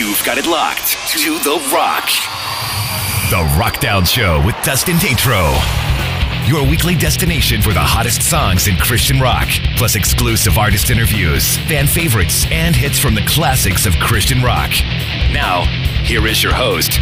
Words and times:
You've 0.00 0.24
got 0.24 0.38
it 0.38 0.46
locked 0.46 0.96
to 1.08 1.38
The 1.40 1.60
Rock. 1.74 2.06
The 3.28 3.44
Rockdown 3.60 4.08
Show 4.08 4.42
with 4.46 4.56
Dustin 4.64 4.96
Tatro. 4.96 5.52
Your 6.48 6.66
weekly 6.66 6.94
destination 6.94 7.60
for 7.60 7.74
the 7.74 7.80
hottest 7.80 8.22
songs 8.22 8.66
in 8.66 8.76
Christian 8.76 9.20
rock, 9.20 9.50
plus 9.76 9.96
exclusive 9.96 10.56
artist 10.56 10.88
interviews, 10.88 11.58
fan 11.68 11.86
favorites, 11.86 12.46
and 12.50 12.74
hits 12.74 12.98
from 12.98 13.14
the 13.14 13.20
classics 13.26 13.84
of 13.84 13.92
Christian 13.96 14.42
rock. 14.42 14.70
Now, 15.32 15.66
here 16.02 16.26
is 16.26 16.42
your 16.42 16.54
host, 16.54 16.98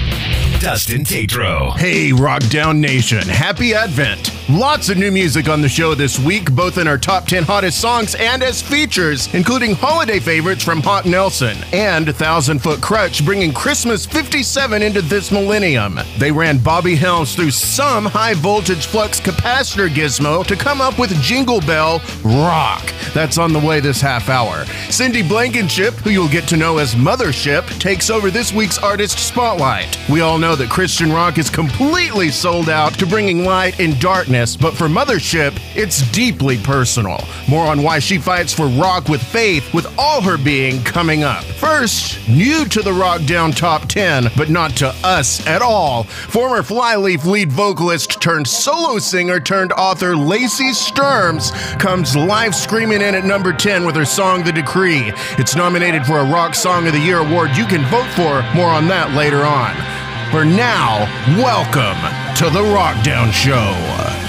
Dustin 0.61 1.05
Tatro. 1.05 1.71
Hey, 1.77 2.13
Rock 2.13 2.43
Down 2.49 2.81
Nation. 2.81 3.23
Happy 3.23 3.75
Advent. 3.75 4.33
Lots 4.51 4.89
of 4.89 4.97
new 4.97 5.13
music 5.13 5.49
on 5.49 5.61
the 5.61 5.69
show 5.69 5.95
this 5.95 6.19
week, 6.19 6.51
both 6.53 6.79
in 6.79 6.89
our 6.89 6.97
top 6.97 7.27
10 7.27 7.43
hottest 7.45 7.81
songs 7.81 8.15
and 8.15 8.43
as 8.43 8.63
features, 8.63 9.33
including 9.35 9.75
holiday 9.75 10.19
favorites 10.19 10.64
from 10.64 10.81
Hawk 10.81 11.05
Nelson 11.05 11.57
and 11.73 12.17
Thousand 12.17 12.61
Foot 12.61 12.81
Krutch 12.81 13.25
bringing 13.27 13.53
Christmas 13.53 14.07
57 14.07 14.83
into 14.83 15.03
this 15.03 15.31
millennium. 15.31 16.00
They 16.17 16.33
ran 16.33 16.58
Bobby 16.58 16.97
Helms 16.97 17.35
through 17.35 17.50
some 17.50 18.07
high 18.07 18.35
voltage 18.35 18.86
flux 18.86 19.21
capacitor 19.21 19.89
gizmo 19.89 20.45
to 20.47 20.57
come 20.57 20.81
up 20.81 20.99
with 20.99 21.13
Jingle 21.21 21.61
Bell 21.61 22.00
Rock. 22.25 22.83
That's 23.13 23.36
on 23.36 23.53
the 23.53 23.58
way 23.58 23.81
this 23.81 24.00
half 24.00 24.29
hour. 24.31 24.64
Cindy 24.91 25.22
Blankenship, 25.22 25.95
who 25.95 26.11
you'll 26.11 26.29
get 26.29 26.49
to 26.49 26.57
know 26.57 26.79
as 26.79 26.95
Mothership, 26.95 27.67
takes 27.79 28.08
over 28.08 28.31
this 28.31 28.53
week's 28.53 28.79
artist 28.79 29.19
spotlight. 29.19 29.99
We 30.08 30.18
all 30.21 30.39
know 30.39 30.57
that 30.57 30.71
Christian 30.71 31.13
rock 31.13 31.39
is 31.39 31.50
completely 31.50 32.31
sold 32.31 32.69
out 32.69 32.95
to 32.98 33.06
bringing 33.06 33.45
light 33.45 33.78
in 33.78 33.98
darkness, 33.98 34.56
but 34.56 34.75
for 34.75 34.86
Mothership, 34.86 35.58
it's 35.77 36.11
deeply 36.12 36.58
personal. 36.58 37.19
More 37.48 37.67
on 37.67 37.83
why 37.83 37.98
she 37.98 38.19
fights 38.19 38.53
for 38.53 38.67
rock 38.67 39.08
with 39.08 39.22
faith 39.22 39.72
with 39.75 39.86
all 39.98 40.20
her 40.22 40.39
being 40.39 40.83
coming 40.83 41.25
up. 41.25 41.44
First, 41.44 42.28
new 42.28 42.64
to 42.67 42.83
the 42.83 42.92
Rock 42.92 43.25
Down 43.27 43.53
Top 43.53 43.89
10, 43.89 44.28
but 44.36 44.50
not 44.50 44.77
to 44.77 44.89
us 45.05 45.47
at 45.47 45.62
all. 45.62 46.05
Former 46.05 46.62
Flyleaf 46.62 47.24
lead 47.24 47.52
vocalist 47.52 48.20
turned 48.20 48.48
solo 48.48 48.98
singer 48.98 49.41
turned 49.41 49.72
author 49.72 50.16
Lacey 50.16 50.70
Sturms 50.70 51.52
comes 51.78 52.16
live 52.16 52.55
screaming 52.55 53.02
in 53.02 53.14
at 53.14 53.24
number 53.24 53.52
10 53.52 53.84
with 53.84 53.94
her 53.96 54.05
song 54.05 54.42
The 54.42 54.52
Decree. 54.52 55.12
It's 55.39 55.56
nominated 55.56 56.06
for 56.06 56.19
a 56.19 56.24
Rock 56.24 56.55
Song 56.55 56.86
of 56.86 56.92
the 56.92 57.00
Year 57.00 57.19
award 57.19 57.56
you 57.56 57.66
can 57.66 57.84
vote 57.91 58.11
for. 58.16 58.42
More 58.56 58.70
on 58.70 58.89
that 58.89 59.12
later 59.14 59.42
on. 59.42 60.08
For 60.30 60.44
now, 60.44 61.06
welcome 61.38 61.96
to 62.36 62.50
the 62.50 62.60
Rockdown 62.60 63.32
Show. 63.32 63.72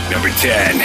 Number 0.10 0.30
10. 0.30 0.80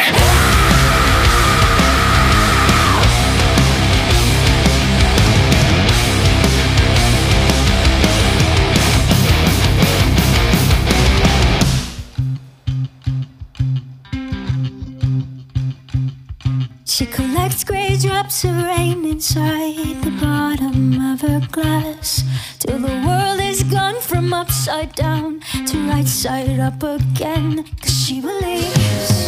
She 16.84 17.06
collects 17.06 17.62
gray 17.62 17.96
drops 17.96 18.42
of 18.42 18.56
rain 18.64 19.04
inside 19.04 20.02
the 20.02 20.10
bottom 20.20 21.00
of 21.12 21.20
her 21.20 21.40
glass 21.52 22.24
Till 22.58 22.80
the 22.80 22.88
world 23.06 23.33
is 23.55 23.62
gone 23.62 24.00
from 24.00 24.33
upside 24.33 24.92
down 24.97 25.38
to 25.64 25.78
right 25.88 26.08
side 26.08 26.58
up 26.58 26.83
again. 26.83 27.64
Cause 27.80 27.97
she 28.05 28.20
believes 28.20 29.27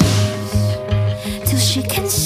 till 1.48 1.60
she 1.60 1.82
can 1.82 2.08
see 2.08 2.25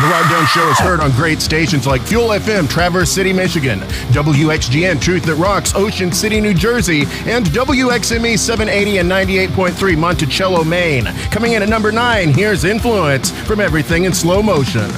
Rockdown 0.00 0.46
Show 0.46 0.66
is 0.70 0.78
heard 0.78 1.00
on 1.00 1.10
great 1.10 1.42
stations 1.42 1.86
like 1.86 2.00
Fuel 2.02 2.28
FM, 2.28 2.70
Traverse 2.70 3.12
City, 3.12 3.34
Michigan, 3.34 3.80
WXGN, 4.12 5.00
Truth 5.00 5.24
That 5.24 5.34
Rocks, 5.34 5.74
Ocean 5.74 6.10
City, 6.10 6.40
New 6.40 6.54
Jersey, 6.54 7.02
and 7.26 7.44
WXME 7.46 8.38
780 8.38 8.98
and 8.98 9.10
98.3, 9.10 9.98
Monticello, 9.98 10.64
Maine. 10.64 11.04
Coming 11.30 11.52
in 11.52 11.62
at 11.62 11.68
number 11.68 11.92
nine, 11.92 12.32
here's 12.32 12.64
Influence 12.64 13.30
from 13.46 13.60
Everything 13.60 14.04
in 14.04 14.14
Slow 14.14 14.42
Motion. 14.42 14.90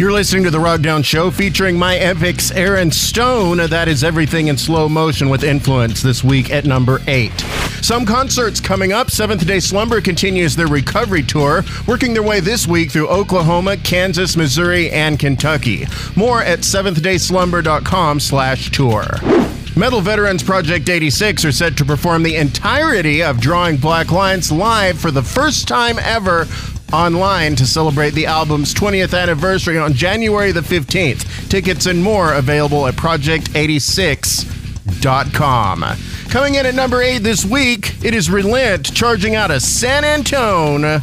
You're 0.00 0.12
listening 0.12 0.44
to 0.44 0.50
the 0.50 0.56
Rockdown 0.56 1.04
Show 1.04 1.30
featuring 1.30 1.78
my 1.78 1.96
epics 1.96 2.50
Aaron 2.52 2.90
Stone. 2.90 3.58
That 3.58 3.86
is 3.86 4.02
everything 4.02 4.46
in 4.46 4.56
slow 4.56 4.88
motion 4.88 5.28
with 5.28 5.44
influence 5.44 6.00
this 6.00 6.24
week 6.24 6.50
at 6.50 6.64
number 6.64 7.02
eight. 7.06 7.38
Some 7.82 8.06
concerts 8.06 8.60
coming 8.60 8.94
up. 8.94 9.10
Seventh 9.10 9.46
Day 9.46 9.60
Slumber 9.60 10.00
continues 10.00 10.56
their 10.56 10.68
recovery 10.68 11.22
tour, 11.22 11.64
working 11.86 12.14
their 12.14 12.22
way 12.22 12.40
this 12.40 12.66
week 12.66 12.90
through 12.90 13.08
Oklahoma, 13.08 13.76
Kansas, 13.76 14.38
Missouri, 14.38 14.90
and 14.90 15.18
Kentucky. 15.18 15.84
More 16.16 16.42
at 16.42 16.60
seventhday.slumber.com 16.60 18.20
slash 18.20 18.70
tour. 18.70 19.04
Metal 19.76 20.00
Veterans 20.00 20.42
Project 20.42 20.88
86 20.88 21.44
are 21.44 21.52
set 21.52 21.76
to 21.76 21.84
perform 21.84 22.22
the 22.22 22.36
entirety 22.36 23.22
of 23.22 23.38
Drawing 23.38 23.76
Black 23.76 24.10
Lines 24.10 24.50
live 24.50 24.98
for 24.98 25.10
the 25.10 25.22
first 25.22 25.68
time 25.68 25.98
ever 25.98 26.46
online 26.92 27.56
to 27.56 27.66
celebrate 27.66 28.10
the 28.10 28.26
album's 28.26 28.72
20th 28.74 29.18
anniversary 29.18 29.78
on 29.78 29.92
January 29.92 30.52
the 30.52 30.60
15th. 30.60 31.48
Tickets 31.48 31.86
and 31.86 32.00
more 32.02 32.34
available 32.34 32.86
at 32.86 32.94
project86.com. 32.94 35.84
Coming 36.30 36.54
in 36.54 36.66
at 36.66 36.74
number 36.74 37.02
8 37.02 37.18
this 37.18 37.44
week, 37.44 38.02
it 38.04 38.14
is 38.14 38.30
Relent 38.30 38.94
charging 38.94 39.34
out 39.34 39.50
of 39.50 39.60
San 39.62 40.04
Antone 40.04 41.02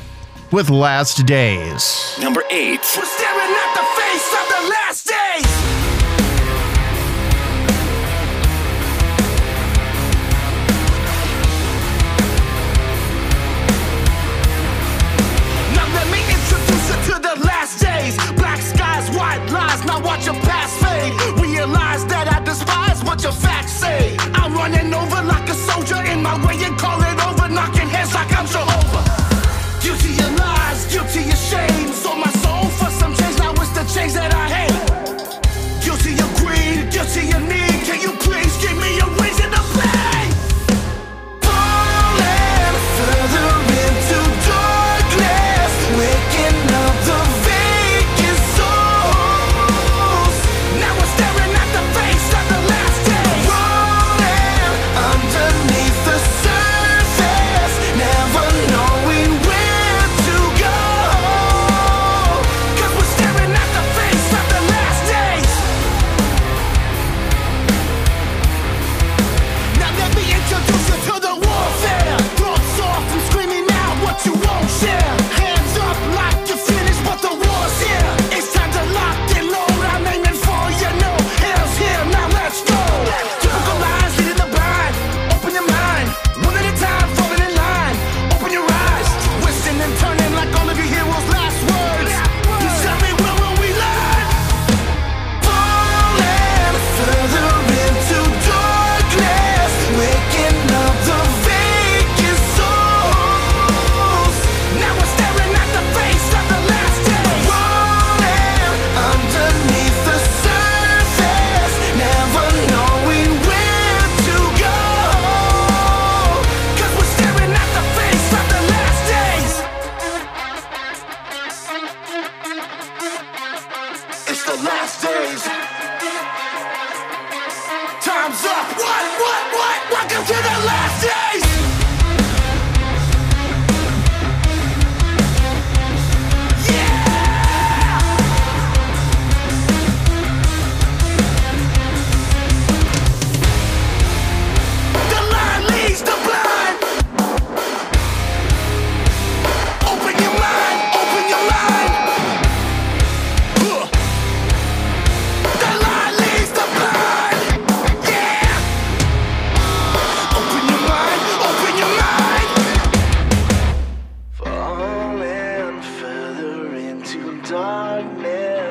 with 0.52 0.70
Last 0.70 1.26
Days. 1.26 2.18
Number 2.22 2.44
8. 2.50 2.52
We're 2.52 2.78
staring 3.06 3.52
at 3.52 3.74
the 3.74 3.84
face 3.96 4.34
of 4.34 4.48
the 4.50 4.62
last 4.70 5.08
days. 5.08 5.57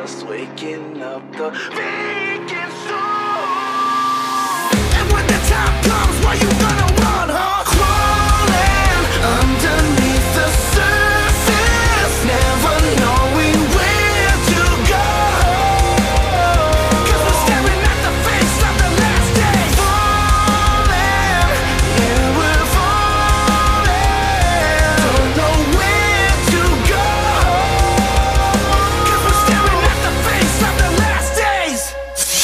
Darkness, 0.06 0.22
waking 0.24 1.02
up 1.02 1.22
the 1.32 1.50
vacant 1.50 2.72
soul. 2.86 2.96
And 4.94 5.12
when 5.12 5.26
the 5.26 5.40
time 5.48 5.84
comes, 5.84 6.24
where 6.24 6.36
you 6.36 6.60
gonna 6.60 6.85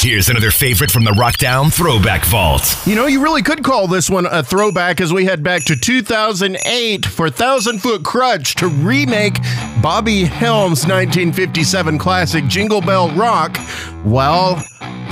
Here's 0.03 0.27
another 0.27 0.51
favorite 0.51 0.91
from 0.91 1.05
the 1.05 1.11
Rockdown 1.11 1.71
Throwback 1.71 2.25
Vault. 2.25 2.75
You 2.85 2.93
know, 2.93 3.05
you 3.05 3.23
really 3.23 3.41
could 3.41 3.63
call 3.63 3.87
this 3.87 4.09
one 4.09 4.25
a 4.25 4.43
throwback 4.43 4.99
as 4.99 5.13
we 5.13 5.23
head 5.23 5.41
back 5.41 5.63
to 5.63 5.77
2008 5.77 7.05
for 7.05 7.29
Thousand 7.29 7.79
Foot 7.79 8.03
Krutch 8.03 8.53
to 8.55 8.67
remake 8.67 9.37
Bobby 9.81 10.25
Helms' 10.25 10.85
1957 10.85 11.97
classic 11.97 12.45
Jingle 12.47 12.81
Bell 12.81 13.11
Rock. 13.11 13.57
Well, 14.03 14.61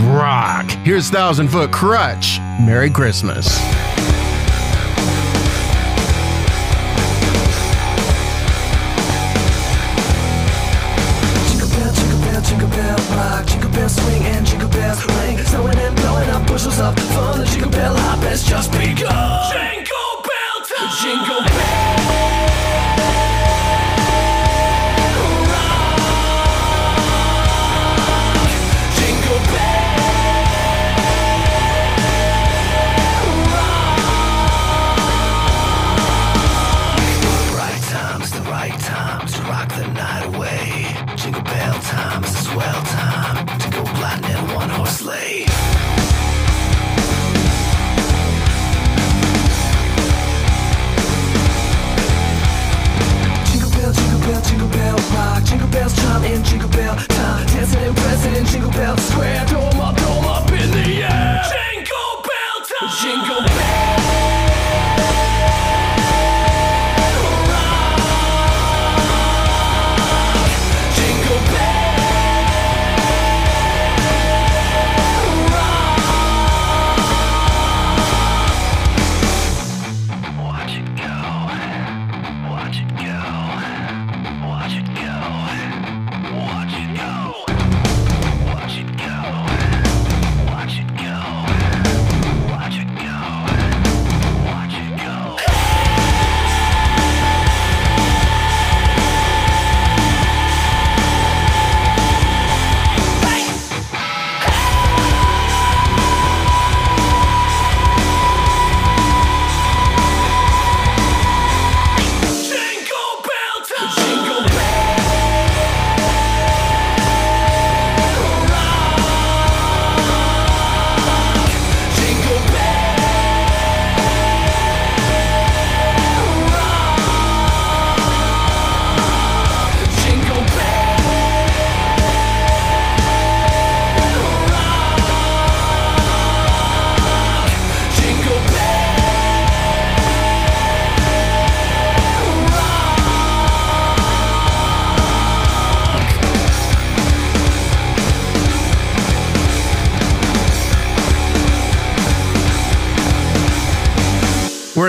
rock. 0.02 0.70
Here's 0.84 1.10
Thousand 1.10 1.48
Foot 1.48 1.72
Krutch. 1.72 2.40
Merry 2.60 2.90
Christmas. 2.90 3.48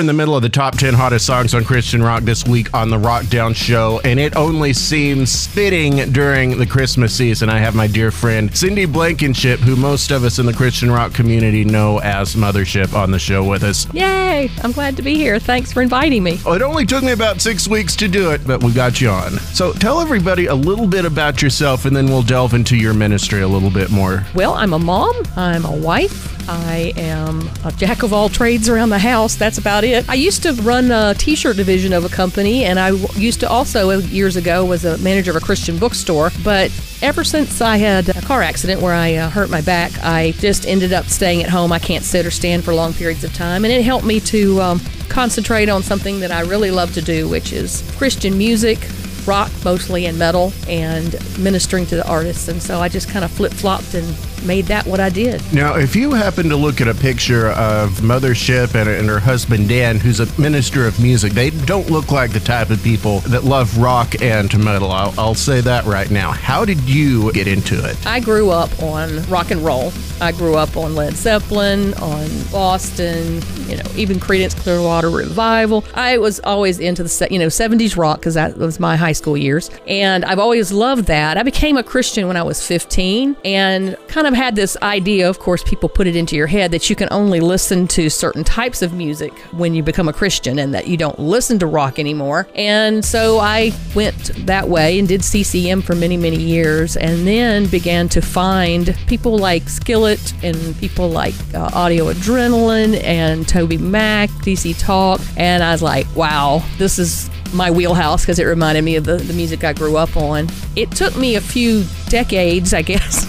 In 0.02 0.06
the 0.09 0.12
middle 0.12 0.35
of 0.35 0.42
the 0.42 0.49
top 0.49 0.76
10 0.76 0.94
hottest 0.94 1.25
songs 1.25 1.54
on 1.54 1.64
Christian 1.64 2.02
rock 2.02 2.25
this 2.25 2.44
week 2.44 2.75
on 2.75 2.90
the 2.90 2.99
Rock 2.99 3.28
Down 3.28 3.54
Show, 3.54 4.00
and 4.02 4.18
it 4.18 4.35
only 4.35 4.73
seems 4.73 5.47
fitting 5.47 6.11
during 6.11 6.59
the 6.59 6.66
Christmas 6.66 7.14
season. 7.14 7.49
I 7.49 7.59
have 7.59 7.76
my 7.76 7.87
dear 7.87 8.11
friend 8.11 8.52
Cindy 8.52 8.85
Blankenship, 8.85 9.61
who 9.61 9.76
most 9.76 10.11
of 10.11 10.25
us 10.25 10.40
in 10.40 10.47
the 10.47 10.52
Christian 10.52 10.90
rock 10.90 11.14
community 11.14 11.64
know 11.64 12.00
as 12.00 12.35
Mothership, 12.35 12.94
on 12.94 13.12
the 13.12 13.18
show 13.21 13.44
with 13.44 13.62
us. 13.62 13.87
Yay! 13.94 14.50
I'm 14.64 14.73
glad 14.73 14.97
to 14.97 15.02
be 15.02 15.14
here. 15.14 15.38
Thanks 15.38 15.73
for 15.73 15.82
inviting 15.82 16.25
me. 16.25 16.40
It 16.44 16.62
only 16.62 16.85
took 16.85 17.04
me 17.04 17.12
about 17.12 17.40
six 17.40 17.68
weeks 17.68 17.94
to 17.97 18.09
do 18.09 18.32
it, 18.32 18.44
but 18.44 18.61
we 18.61 18.73
got 18.73 19.00
you 19.00 19.09
on. 19.09 19.38
So 19.54 19.73
tell 19.73 20.00
everybody 20.00 20.47
a 20.47 20.54
little 20.56 20.88
bit 20.88 21.04
about 21.04 21.40
yourself, 21.40 21.85
and 21.85 21.94
then 21.94 22.06
we'll 22.06 22.23
delve 22.23 22.54
into 22.54 22.76
your 22.76 22.92
ministry 22.92 23.42
a 23.42 23.49
little 23.49 23.71
bit 23.71 23.90
more. 23.90 24.26
Well, 24.35 24.54
I'm 24.54 24.73
a 24.73 24.80
mom, 24.80 25.14
I'm 25.37 25.64
a 25.64 25.76
wife, 25.76 26.32
I 26.49 26.92
am 26.97 27.49
a 27.64 27.71
jack 27.73 28.02
of 28.02 28.12
all 28.12 28.28
trades 28.28 28.68
around 28.68 28.90
the 28.90 28.99
house. 28.99 29.37
That's 29.37 29.59
about 29.59 29.85
it. 29.85 29.91
I 29.92 30.14
used 30.14 30.42
to 30.44 30.52
run 30.54 30.90
a 30.90 31.14
t-shirt 31.14 31.56
division 31.56 31.92
of 31.92 32.04
a 32.04 32.08
company, 32.08 32.64
and 32.64 32.78
I 32.78 32.90
used 33.16 33.40
to 33.40 33.49
also 33.49 33.90
uh, 33.90 33.99
years 33.99 34.37
ago 34.37 34.64
was 34.64 34.84
a 34.84 34.96
manager 34.99 35.30
of 35.30 35.37
a 35.37 35.40
Christian 35.40 35.78
bookstore. 35.78 36.30
But 36.42 36.70
ever 37.02 37.25
since 37.25 37.61
I 37.61 37.76
had 37.76 38.08
a 38.08 38.22
car 38.22 38.42
accident 38.42 38.80
where 38.80 38.94
I 38.94 39.14
uh, 39.14 39.30
hurt 39.30 39.50
my 39.50 39.61
back, 39.61 39.92
I 40.02 40.32
just 40.32 40.66
ended 40.66 40.92
up 40.92 41.06
staying 41.06 41.42
at 41.42 41.50
home. 41.50 41.72
I 41.72 41.78
can't 41.78 42.04
sit 42.04 42.25
or 42.25 42.30
stand 42.30 42.64
for 42.64 42.75
long 42.75 42.92
periods 42.92 43.25
of 43.25 43.34
time, 43.34 43.64
and 43.64 43.72
it 43.72 43.82
helped 43.82 44.06
me 44.06 44.20
to 44.20 44.61
um, 44.61 44.80
concentrate 45.08 45.68
on 45.68 45.82
something 45.82 46.20
that 46.20 46.30
I 46.30 46.40
really 46.40 46.70
love 46.70 46.94
to 46.94 47.02
do, 47.02 47.28
which 47.28 47.52
is 47.52 47.82
Christian 47.99 48.38
music, 48.38 48.78
rock 49.26 49.50
mostly 49.64 50.06
and 50.06 50.18
metal 50.18 50.52
and 50.68 51.12
ministering 51.38 51.87
to 51.87 51.96
the 51.96 52.08
artists. 52.08 52.49
And 52.49 52.62
so 52.62 52.80
I 52.80 52.88
just 52.88 53.08
kind 53.08 53.25
of 53.25 53.30
flip 53.30 53.52
flopped 53.52 53.94
and 53.94 54.16
made 54.44 54.66
that 54.66 54.87
what 54.87 55.00
I 55.00 55.11
did. 55.11 55.40
Now, 55.52 55.76
if 55.76 55.96
you 55.96 56.12
happen 56.12 56.49
to 56.49 56.56
look 56.56 56.80
at 56.80 56.88
a 56.88 56.94
picture 56.94 57.49
of 57.50 57.90
Mothership 58.00 58.75
and, 58.75 58.88
and 58.88 59.08
her 59.08 59.20
husband 59.20 59.68
Dan, 59.68 59.99
who's 59.99 60.20
a 60.20 60.40
minister 60.40 60.87
of 60.87 61.00
music, 61.00 61.32
they 61.32 61.50
don't 61.50 61.90
look 61.90 62.11
like 62.11 62.32
the 62.32 62.40
type 62.40 62.70
of 62.70 62.82
people 62.82 63.20
that 63.20 63.44
love 63.44 63.78
rock 63.78 64.20
and 64.20 64.56
metal. 64.64 64.90
I'll, 64.90 65.14
I'll 65.18 65.34
say 65.34 65.61
that 65.62 65.84
right 65.84 66.11
now. 66.11 66.32
How 66.32 66.64
did 66.64 66.80
you 66.88 67.32
get 67.32 67.46
into 67.46 67.84
it? 67.84 68.06
I 68.06 68.20
grew 68.20 68.50
up 68.50 68.82
on 68.82 69.22
rock 69.28 69.50
and 69.50 69.64
roll. 69.64 69.92
I 70.20 70.32
grew 70.32 70.54
up 70.56 70.76
on 70.76 70.94
Led 70.94 71.14
Zeppelin, 71.14 71.94
on 71.94 72.28
Boston, 72.52 73.42
you 73.68 73.76
know, 73.76 73.90
even 73.96 74.18
Creedence 74.18 74.56
Clearwater 74.56 75.11
Revival. 75.11 75.84
I 75.94 76.18
was 76.18 76.40
always 76.40 76.78
into 76.78 77.02
the 77.02 77.28
you 77.30 77.38
know 77.38 77.49
70s 77.49 77.96
rock 77.96 78.20
because 78.20 78.34
that 78.34 78.56
was 78.56 78.78
my 78.78 78.96
high 78.96 79.12
school 79.12 79.37
years, 79.37 79.70
and 79.87 80.25
I've 80.25 80.38
always 80.38 80.72
loved 80.72 81.06
that. 81.06 81.38
I 81.38 81.42
became 81.42 81.76
a 81.76 81.82
Christian 81.82 82.28
when 82.28 82.37
I 82.37 82.42
was 82.42 82.64
15, 82.64 83.37
and 83.44 83.96
kind 84.08 84.26
of 84.26 84.31
had 84.32 84.56
this 84.56 84.76
idea. 84.82 85.28
Of 85.28 85.38
course, 85.38 85.62
people 85.62 85.88
put 85.88 86.06
it 86.06 86.16
into 86.16 86.36
your 86.36 86.47
head 86.47 86.71
that 86.71 86.88
you 86.90 86.97
can 86.97 87.08
only 87.10 87.40
listen 87.40 87.86
to 87.88 88.10
certain 88.10 88.45
types 88.45 88.82
of 88.82 88.92
music 88.92 89.32
when 89.52 89.75
you 89.75 89.82
become 89.82 90.08
a 90.08 90.12
Christian, 90.12 90.58
and 90.58 90.75
that 90.75 90.86
you 90.88 90.97
don't 90.97 91.18
listen 91.18 91.58
to 91.60 91.66
rock 91.66 91.99
anymore. 91.99 92.49
And 92.54 93.04
so 93.04 93.38
I 93.38 93.73
went 93.95 94.16
that 94.47 94.68
way 94.68 94.99
and 94.99 95.08
did 95.08 95.25
CCM 95.25 95.82
for 95.82 95.95
many 95.95 96.16
many 96.16 96.40
years, 96.40 96.97
and 96.97 97.26
then 97.26 97.66
began 97.66 98.08
to 98.10 98.21
find 98.21 98.97
people 99.06 99.38
like 99.38 99.68
Skillet 99.68 100.34
and 100.42 100.76
people 100.78 101.08
like 101.08 101.34
uh, 101.54 101.71
Audio 101.73 102.12
Adrenaline 102.12 103.02
and 103.02 103.49
Toby 103.49 103.78
Mac, 103.78 104.30
DC 104.30 104.78
Talk, 104.78 105.21
and 105.36 105.62
I 105.62 105.73
was 105.73 105.82
like, 105.82 106.06
wow, 106.14 106.62
this 106.78 106.99
is 106.99 107.30
my 107.52 107.71
wheelhouse 107.71 108.23
because 108.23 108.38
it 108.38 108.45
reminded 108.45 108.82
me 108.82 108.97
of 108.97 109.04
the, 109.04 109.17
the 109.17 109.32
music 109.32 109.65
I 109.65 109.73
grew 109.73 109.97
up 109.97 110.17
on. 110.17 110.49
It 110.76 110.91
took 110.91 111.17
me 111.17 111.36
a 111.36 111.41
few 111.41 111.84
decades, 112.08 112.75
I 112.75 112.82
guess, 112.93 113.26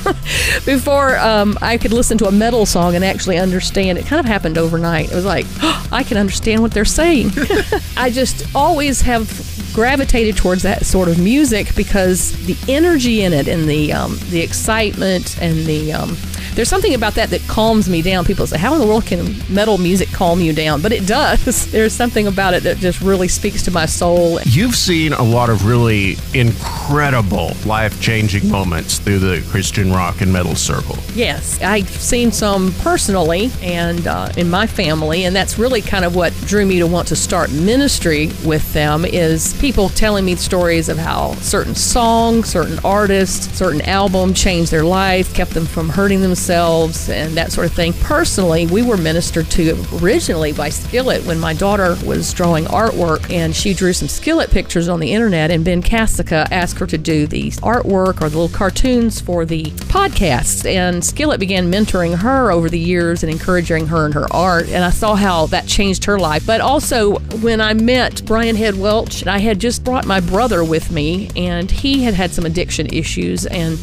before 0.65 1.17
um, 1.17 1.57
I 1.61 1.77
could 1.77 1.93
listen 1.93 2.17
to 2.19 2.25
a 2.25 2.31
metal 2.31 2.65
song 2.65 2.95
and 2.95 3.03
actually 3.03 3.37
understand. 3.37 3.97
It 3.97 4.05
kind 4.05 4.19
of 4.19 4.25
happened 4.25 4.57
overnight. 4.57 5.11
It 5.11 5.15
was 5.15 5.25
like, 5.25 5.45
oh, 5.61 5.87
I 5.91 6.03
can 6.03 6.17
understand 6.17 6.61
what 6.61 6.71
they're 6.71 6.85
saying. 6.85 7.31
I 7.97 8.09
just 8.09 8.55
always 8.55 9.01
have 9.01 9.27
gravitated 9.73 10.37
towards 10.37 10.61
that 10.63 10.85
sort 10.85 11.07
of 11.07 11.19
music 11.19 11.75
because 11.75 12.31
the 12.45 12.55
energy 12.71 13.23
in 13.23 13.33
it 13.33 13.47
and 13.47 13.67
the 13.67 13.91
um, 13.91 14.17
the 14.29 14.39
excitement 14.39 15.41
and 15.41 15.65
the 15.65 15.91
um, 15.91 16.15
there's 16.55 16.69
something 16.69 16.93
about 16.93 17.15
that 17.15 17.29
that 17.31 17.41
calms 17.47 17.89
me 17.89 18.01
down. 18.01 18.25
People 18.25 18.45
say, 18.47 18.57
"How 18.57 18.73
in 18.73 18.79
the 18.79 18.87
world 18.87 19.05
can 19.05 19.35
metal 19.49 19.77
music 19.77 20.11
calm 20.11 20.39
you 20.39 20.53
down?" 20.53 20.81
But 20.81 20.91
it 20.91 21.07
does. 21.07 21.71
There's 21.71 21.93
something 21.93 22.27
about 22.27 22.53
it 22.53 22.63
that 22.63 22.77
just 22.77 23.01
really 23.01 23.27
speaks 23.27 23.63
to 23.63 23.71
my 23.71 23.85
soul. 23.85 24.39
You've 24.45 24.75
seen 24.75 25.13
a 25.13 25.23
lot 25.23 25.49
of 25.49 25.65
really 25.65 26.17
incredible 26.33 27.53
life 27.65 27.99
changing 28.01 28.49
moments 28.49 28.99
through 28.99 29.19
the 29.19 29.43
Christian 29.49 29.91
rock 29.91 30.21
and 30.21 30.31
metal 30.31 30.55
circle. 30.55 30.97
Yes, 31.15 31.61
I've 31.61 31.89
seen 31.89 32.31
some 32.31 32.73
personally 32.79 33.51
and 33.61 34.05
uh, 34.07 34.29
in 34.37 34.49
my 34.49 34.67
family, 34.67 35.25
and 35.25 35.35
that's 35.35 35.57
really 35.57 35.81
kind 35.81 36.05
of 36.05 36.15
what 36.15 36.33
drew 36.45 36.65
me 36.65 36.79
to 36.79 36.87
want 36.87 37.07
to 37.07 37.15
start 37.15 37.51
ministry 37.51 38.29
with 38.45 38.71
them. 38.73 39.05
Is 39.05 39.53
people 39.59 39.89
telling 39.89 40.25
me 40.25 40.35
stories 40.35 40.89
of 40.89 40.97
how 40.97 41.33
certain 41.35 41.75
songs, 41.75 42.49
certain 42.49 42.79
artists, 42.83 43.49
certain 43.57 43.81
album 43.81 44.33
changed 44.33 44.71
their 44.71 44.83
life, 44.83 45.33
kept 45.33 45.51
them 45.51 45.65
from 45.65 45.89
hurting 45.89 46.21
themselves, 46.21 46.42
and 46.49 47.35
that 47.37 47.51
sort 47.51 47.67
of 47.67 47.73
thing. 47.73 47.93
Personally, 47.93 48.67
we 48.67 48.81
were 48.81 48.97
ministered 48.97 49.49
to 49.51 49.75
originally 50.01 50.51
by 50.51 50.69
Skillet 50.69 51.23
when 51.25 51.39
my 51.39 51.53
daughter 51.53 51.95
was 52.05 52.33
drawing 52.33 52.65
artwork, 52.65 53.29
and 53.31 53.55
she 53.55 53.73
drew 53.73 53.93
some 53.93 54.07
Skillet 54.07 54.51
pictures 54.51 54.87
on 54.87 54.99
the 54.99 55.11
internet, 55.11 55.51
and 55.51 55.63
Ben 55.63 55.81
Kasica 55.81 56.47
asked 56.51 56.79
her 56.79 56.87
to 56.87 56.97
do 56.97 57.27
the 57.27 57.51
artwork 57.51 58.21
or 58.21 58.29
the 58.29 58.37
little 58.37 58.49
cartoons 58.49 59.21
for 59.21 59.45
the 59.45 59.63
podcasts. 59.89 60.65
And 60.65 61.03
Skillet 61.03 61.39
began 61.39 61.71
mentoring 61.71 62.17
her 62.17 62.51
over 62.51 62.69
the 62.69 62.79
years 62.79 63.23
and 63.23 63.31
encouraging 63.31 63.87
her 63.87 64.05
in 64.05 64.11
her 64.13 64.31
art. 64.31 64.67
And 64.69 64.83
I 64.83 64.89
saw 64.89 65.15
how 65.15 65.47
that 65.47 65.67
changed 65.67 66.05
her 66.05 66.19
life. 66.19 66.45
But 66.45 66.61
also, 66.61 67.19
when 67.41 67.61
I 67.61 67.73
met 67.73 68.25
Brian 68.25 68.55
Head 68.55 68.77
Welch, 68.77 69.25
I 69.27 69.39
had 69.39 69.59
just 69.59 69.83
brought 69.83 70.05
my 70.05 70.19
brother 70.19 70.63
with 70.63 70.91
me, 70.91 71.29
and 71.35 71.69
he 71.69 72.03
had 72.03 72.13
had 72.13 72.31
some 72.31 72.45
addiction 72.45 72.87
issues. 72.87 73.45
And 73.45 73.77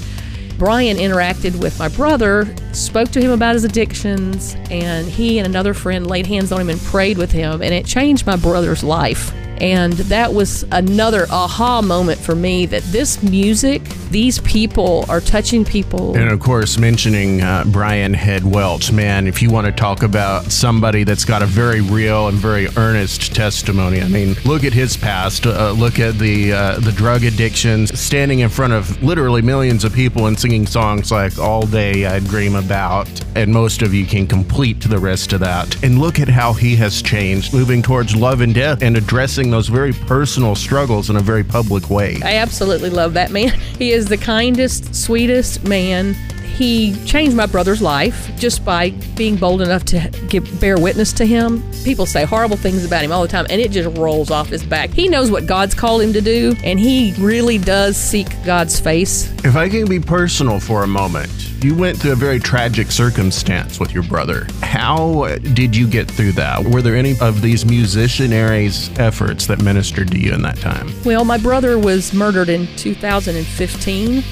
Brian 0.60 0.98
interacted 0.98 1.58
with 1.58 1.78
my 1.78 1.88
brother, 1.88 2.46
spoke 2.72 3.08
to 3.12 3.18
him 3.18 3.30
about 3.30 3.54
his 3.54 3.64
addictions, 3.64 4.54
and 4.70 5.06
he 5.06 5.38
and 5.38 5.46
another 5.46 5.72
friend 5.72 6.06
laid 6.06 6.26
hands 6.26 6.52
on 6.52 6.60
him 6.60 6.68
and 6.68 6.78
prayed 6.82 7.16
with 7.16 7.32
him, 7.32 7.62
and 7.62 7.72
it 7.72 7.86
changed 7.86 8.26
my 8.26 8.36
brother's 8.36 8.84
life. 8.84 9.32
And 9.58 9.94
that 9.94 10.34
was 10.34 10.66
another 10.70 11.26
aha 11.30 11.80
moment 11.80 12.20
for 12.20 12.34
me 12.34 12.66
that 12.66 12.82
this 12.82 13.22
music, 13.22 13.80
these 14.10 14.40
people 14.40 15.04
are 15.08 15.20
touching 15.20 15.64
people. 15.64 16.16
And 16.16 16.28
of 16.30 16.40
course, 16.40 16.78
mentioning 16.78 17.40
uh, 17.40 17.64
Brian 17.66 18.12
Head 18.12 18.44
Welch, 18.44 18.92
man, 18.92 19.26
if 19.26 19.40
you 19.40 19.50
want 19.50 19.66
to 19.66 19.72
talk 19.72 20.02
about 20.02 20.44
somebody 20.46 21.04
that's 21.04 21.24
got 21.24 21.42
a 21.42 21.46
very 21.46 21.80
real 21.80 22.28
and 22.28 22.36
very 22.36 22.68
earnest 22.76 23.34
testimony, 23.34 24.00
I 24.02 24.08
mean, 24.08 24.34
look 24.44 24.64
at 24.64 24.72
his 24.72 24.96
past. 24.96 25.46
Uh, 25.46 25.72
look 25.72 25.98
at 25.98 26.18
the 26.18 26.52
uh, 26.52 26.80
the 26.80 26.92
drug 26.92 27.24
addictions, 27.24 27.98
standing 27.98 28.40
in 28.40 28.48
front 28.48 28.72
of 28.72 29.02
literally 29.02 29.42
millions 29.42 29.84
of 29.84 29.92
people 29.92 30.26
and 30.26 30.38
singing 30.38 30.66
songs 30.66 31.12
like 31.12 31.38
"All 31.38 31.66
Day 31.66 32.06
I 32.06 32.18
Dream 32.20 32.56
About," 32.56 33.08
and 33.36 33.52
most 33.52 33.82
of 33.82 33.94
you 33.94 34.04
can 34.04 34.26
complete 34.26 34.80
the 34.80 34.98
rest 34.98 35.32
of 35.32 35.40
that. 35.40 35.82
And 35.84 35.98
look 35.98 36.18
at 36.18 36.28
how 36.28 36.52
he 36.52 36.74
has 36.76 37.00
changed, 37.00 37.54
moving 37.54 37.82
towards 37.82 38.16
love 38.16 38.40
and 38.40 38.54
death 38.54 38.82
and 38.82 38.96
addressing 38.96 39.50
those 39.50 39.68
very 39.68 39.92
personal 39.92 40.54
struggles 40.54 41.10
in 41.10 41.16
a 41.16 41.20
very 41.20 41.44
public 41.44 41.90
way. 41.90 42.18
I 42.24 42.36
absolutely 42.36 42.90
love 42.90 43.14
that 43.14 43.30
man. 43.30 43.58
He 43.80 43.92
is 43.92 43.99
the 44.06 44.16
kindest, 44.16 44.94
sweetest 44.94 45.64
man. 45.64 46.14
He 46.60 46.94
changed 47.06 47.34
my 47.34 47.46
brother's 47.46 47.80
life 47.80 48.30
just 48.36 48.66
by 48.66 48.90
being 49.16 49.36
bold 49.36 49.62
enough 49.62 49.82
to 49.86 50.10
give, 50.28 50.60
bear 50.60 50.78
witness 50.78 51.10
to 51.14 51.24
him. 51.24 51.62
People 51.84 52.04
say 52.04 52.26
horrible 52.26 52.58
things 52.58 52.84
about 52.84 53.02
him 53.02 53.12
all 53.12 53.22
the 53.22 53.28
time, 53.28 53.46
and 53.48 53.62
it 53.62 53.70
just 53.70 53.96
rolls 53.96 54.30
off 54.30 54.48
his 54.48 54.62
back. 54.62 54.90
He 54.90 55.08
knows 55.08 55.30
what 55.30 55.46
God's 55.46 55.74
called 55.74 56.02
him 56.02 56.12
to 56.12 56.20
do, 56.20 56.54
and 56.62 56.78
he 56.78 57.14
really 57.18 57.56
does 57.56 57.96
seek 57.96 58.28
God's 58.44 58.78
face. 58.78 59.32
If 59.42 59.56
I 59.56 59.70
can 59.70 59.88
be 59.88 60.00
personal 60.00 60.60
for 60.60 60.82
a 60.82 60.86
moment, 60.86 61.30
you 61.64 61.74
went 61.74 61.96
through 61.96 62.12
a 62.12 62.16
very 62.16 62.38
tragic 62.38 62.90
circumstance 62.90 63.80
with 63.80 63.94
your 63.94 64.02
brother. 64.02 64.46
How 64.60 65.36
did 65.54 65.74
you 65.74 65.88
get 65.88 66.10
through 66.10 66.32
that? 66.32 66.62
Were 66.62 66.82
there 66.82 66.94
any 66.94 67.18
of 67.20 67.40
these 67.40 67.64
musicianaries' 67.64 68.98
efforts 68.98 69.46
that 69.46 69.62
ministered 69.62 70.10
to 70.10 70.18
you 70.18 70.34
in 70.34 70.42
that 70.42 70.58
time? 70.58 70.92
Well, 71.06 71.24
my 71.24 71.38
brother 71.38 71.78
was 71.78 72.12
murdered 72.12 72.50
in 72.50 72.66
2015. 72.76 74.22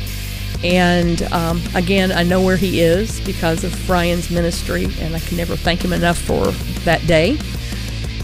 And 0.65 1.23
um, 1.33 1.63
again, 1.75 2.11
I 2.11 2.25
know 2.25 2.43
where 2.43 2.57
he 2.57 2.81
is 2.81 3.21
because 3.21 3.63
of 3.65 3.81
Brian's 3.87 4.31
ministry, 4.31 4.89
and 5.01 5.15
I 5.15 5.21
can 5.21 5.37
never 5.37 5.57
thank 5.57 5.85
him 5.85 5.93
enough 5.93 6.19
for 6.19 6.47
that 6.85 7.07
day. 7.07 7.39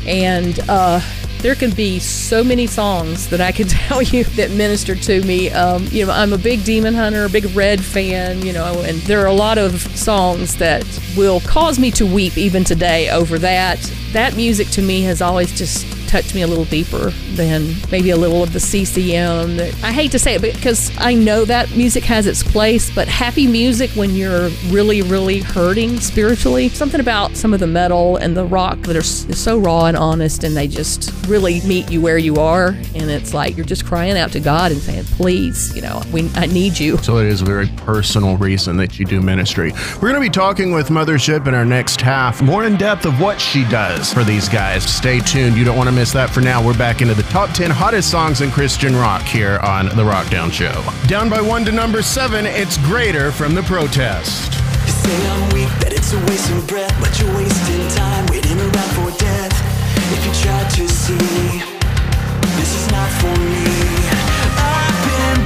And 0.06 0.58
uh, 0.68 1.00
there 1.44 1.54
can 1.54 1.70
be 1.72 1.98
so 1.98 2.42
many 2.42 2.66
songs 2.66 3.28
that 3.28 3.40
I 3.40 3.52
could 3.52 3.68
tell 3.68 4.02
you 4.02 4.24
that 4.24 4.50
ministered 4.50 5.02
to 5.02 5.22
me. 5.22 5.50
Um, 5.50 5.86
you 5.90 6.06
know, 6.06 6.12
I'm 6.12 6.32
a 6.32 6.38
big 6.38 6.64
Demon 6.64 6.94
Hunter, 6.94 7.26
a 7.26 7.28
big 7.28 7.44
Red 7.54 7.84
fan, 7.84 8.44
you 8.44 8.52
know, 8.52 8.80
and 8.80 8.98
there 9.02 9.20
are 9.20 9.26
a 9.26 9.32
lot 9.32 9.58
of 9.58 9.80
songs 9.96 10.56
that 10.56 10.84
will 11.16 11.40
cause 11.40 11.78
me 11.78 11.90
to 11.92 12.06
weep 12.06 12.36
even 12.36 12.64
today 12.64 13.10
over 13.10 13.38
that. 13.38 13.78
That 14.12 14.36
music 14.36 14.70
to 14.70 14.82
me 14.82 15.02
has 15.02 15.20
always 15.20 15.56
just 15.56 15.93
touched 16.14 16.32
me 16.32 16.42
a 16.42 16.46
little 16.46 16.64
deeper 16.66 17.10
than 17.34 17.74
maybe 17.90 18.10
a 18.10 18.16
little 18.16 18.40
of 18.40 18.52
the 18.52 18.60
CCM. 18.60 19.56
That 19.56 19.74
I 19.82 19.90
hate 19.90 20.12
to 20.12 20.18
say 20.20 20.36
it 20.36 20.42
because 20.42 20.96
I 20.98 21.12
know 21.12 21.44
that 21.44 21.72
music 21.72 22.04
has 22.04 22.28
its 22.28 22.40
place, 22.40 22.88
but 22.94 23.08
happy 23.08 23.48
music 23.48 23.90
when 23.96 24.10
you're 24.10 24.48
really, 24.68 25.02
really 25.02 25.40
hurting 25.40 25.98
spiritually. 25.98 26.68
Something 26.68 27.00
about 27.00 27.36
some 27.36 27.52
of 27.52 27.58
the 27.58 27.66
metal 27.66 28.16
and 28.16 28.36
the 28.36 28.44
rock 28.44 28.78
that 28.82 28.94
are 28.94 29.02
so 29.02 29.58
raw 29.58 29.86
and 29.86 29.96
honest, 29.96 30.44
and 30.44 30.56
they 30.56 30.68
just 30.68 31.10
really 31.26 31.60
meet 31.62 31.90
you 31.90 32.00
where 32.00 32.16
you 32.16 32.36
are, 32.36 32.68
and 32.94 33.10
it's 33.10 33.34
like 33.34 33.56
you're 33.56 33.66
just 33.66 33.84
crying 33.84 34.16
out 34.16 34.30
to 34.32 34.40
God 34.40 34.70
and 34.70 34.80
saying, 34.80 35.02
"Please, 35.16 35.74
you 35.74 35.82
know, 35.82 36.00
we 36.12 36.30
I 36.36 36.46
need 36.46 36.78
you." 36.78 36.96
So 36.98 37.18
it 37.18 37.26
is 37.26 37.42
a 37.42 37.44
very 37.44 37.66
personal 37.78 38.36
reason 38.36 38.76
that 38.76 39.00
you 39.00 39.04
do 39.04 39.20
ministry. 39.20 39.72
We're 39.94 40.10
going 40.10 40.14
to 40.14 40.20
be 40.20 40.30
talking 40.30 40.72
with 40.72 40.90
Mothership 40.90 41.48
in 41.48 41.54
our 41.54 41.64
next 41.64 42.00
half, 42.00 42.40
more 42.40 42.62
in 42.62 42.76
depth 42.76 43.04
of 43.04 43.20
what 43.20 43.40
she 43.40 43.64
does 43.64 44.12
for 44.12 44.22
these 44.22 44.48
guys. 44.48 44.84
Stay 44.84 45.18
tuned. 45.18 45.56
You 45.56 45.64
don't 45.64 45.76
want 45.76 45.88
to 45.88 45.92
miss 45.92 46.03
that 46.12 46.30
for 46.30 46.40
now. 46.40 46.64
We're 46.64 46.76
back 46.76 47.00
into 47.02 47.14
the 47.14 47.22
top 47.24 47.50
10 47.50 47.70
hottest 47.70 48.10
songs 48.10 48.40
in 48.40 48.50
Christian 48.50 48.94
rock 48.94 49.22
here 49.22 49.58
on 49.62 49.86
The 49.86 50.02
Rockdown 50.04 50.52
Show. 50.52 50.74
Down 51.08 51.30
by 51.30 51.40
one 51.40 51.64
to 51.64 51.72
number 51.72 52.02
seven, 52.02 52.46
it's 52.46 52.76
Greater 52.78 53.32
from 53.32 53.54
The 53.54 53.62
Protest. 53.62 54.52
You 54.86 54.92
say 54.92 55.30
I'm 55.30 55.48
weak, 55.54 55.68
that 55.80 55.92
it's 55.92 56.12
a 56.12 56.18
waste 56.26 56.50
of 56.50 56.66
breath, 56.66 56.94
but 57.00 57.18
you're 57.20 57.34
wasting 57.34 57.88
time 57.96 58.26
waiting 58.26 58.58
around 58.60 58.90
for 58.94 59.10
death. 59.18 59.54
If 60.12 60.20
you 60.26 60.32
try 60.42 60.60
to 60.62 60.88
see, 60.88 61.62
this 62.58 62.70
is 62.74 62.90
not 62.90 63.10
for 63.22 63.34
me. 63.40 63.64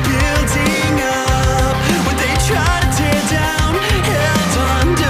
Building 0.08 1.00
up 1.04 1.76
they 2.18 2.34
try 2.48 2.66
to 2.82 2.88
tear 2.96 3.20
down, 3.30 3.74
held 4.08 4.54
under 4.80 5.07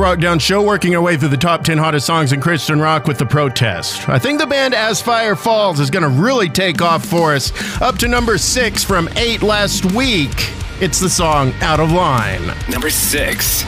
Rock 0.00 0.18
Down 0.18 0.38
Show, 0.38 0.62
working 0.62 0.96
our 0.96 1.02
way 1.02 1.18
through 1.18 1.28
the 1.28 1.36
top 1.36 1.62
10 1.62 1.76
hottest 1.76 2.06
songs 2.06 2.32
in 2.32 2.40
Christian 2.40 2.80
rock 2.80 3.06
with 3.06 3.18
The 3.18 3.26
Protest. 3.26 4.08
I 4.08 4.18
think 4.18 4.40
the 4.40 4.46
band 4.46 4.74
As 4.74 5.02
Fire 5.02 5.36
Falls 5.36 5.78
is 5.78 5.90
going 5.90 6.02
to 6.02 6.08
really 6.08 6.48
take 6.48 6.80
off 6.80 7.04
for 7.04 7.34
us. 7.34 7.52
Up 7.82 7.98
to 7.98 8.08
number 8.08 8.38
six 8.38 8.82
from 8.82 9.10
eight 9.16 9.42
last 9.42 9.92
week, 9.92 10.52
it's 10.80 10.98
the 11.00 11.10
song 11.10 11.52
Out 11.60 11.80
of 11.80 11.92
Line. 11.92 12.46
Number 12.70 12.88
six. 12.88 13.62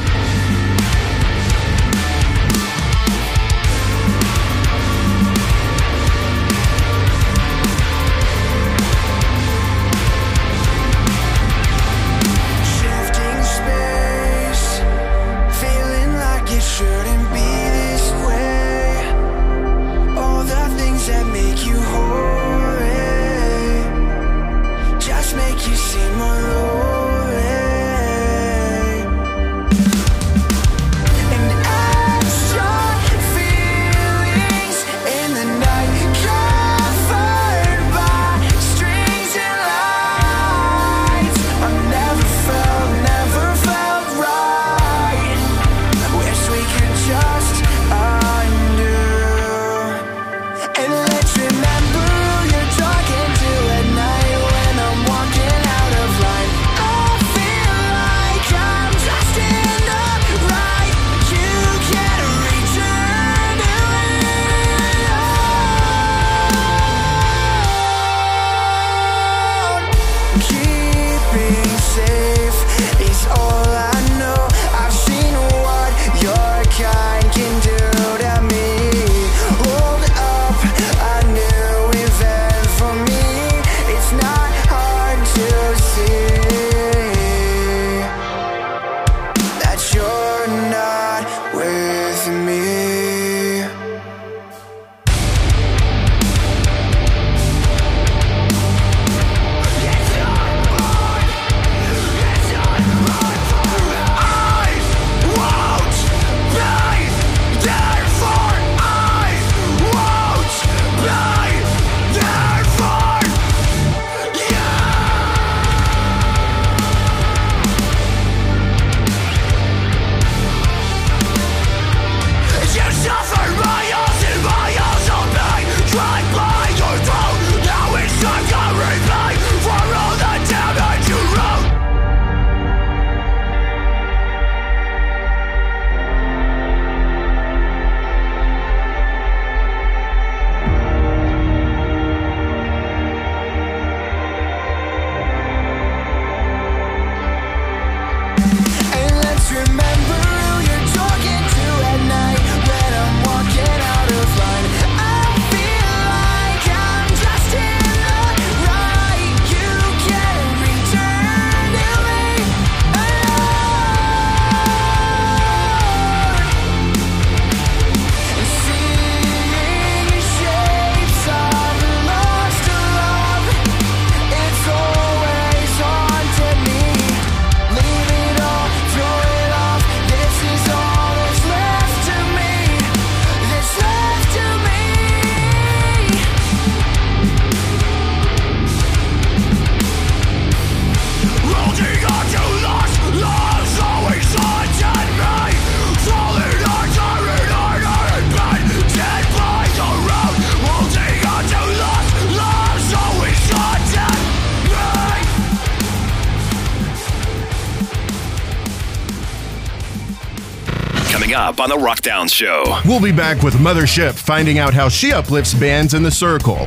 on 211.62 211.68
the 211.68 211.76
Rockdown 211.76 212.28
Show. 212.28 212.64
We'll 212.84 213.00
be 213.00 213.12
back 213.12 213.44
with 213.44 213.54
Mothership 213.54 214.14
finding 214.14 214.58
out 214.58 214.74
how 214.74 214.88
she 214.88 215.12
uplifts 215.12 215.54
bands 215.54 215.94
in 215.94 216.02
the 216.02 216.10
circle. 216.10 216.66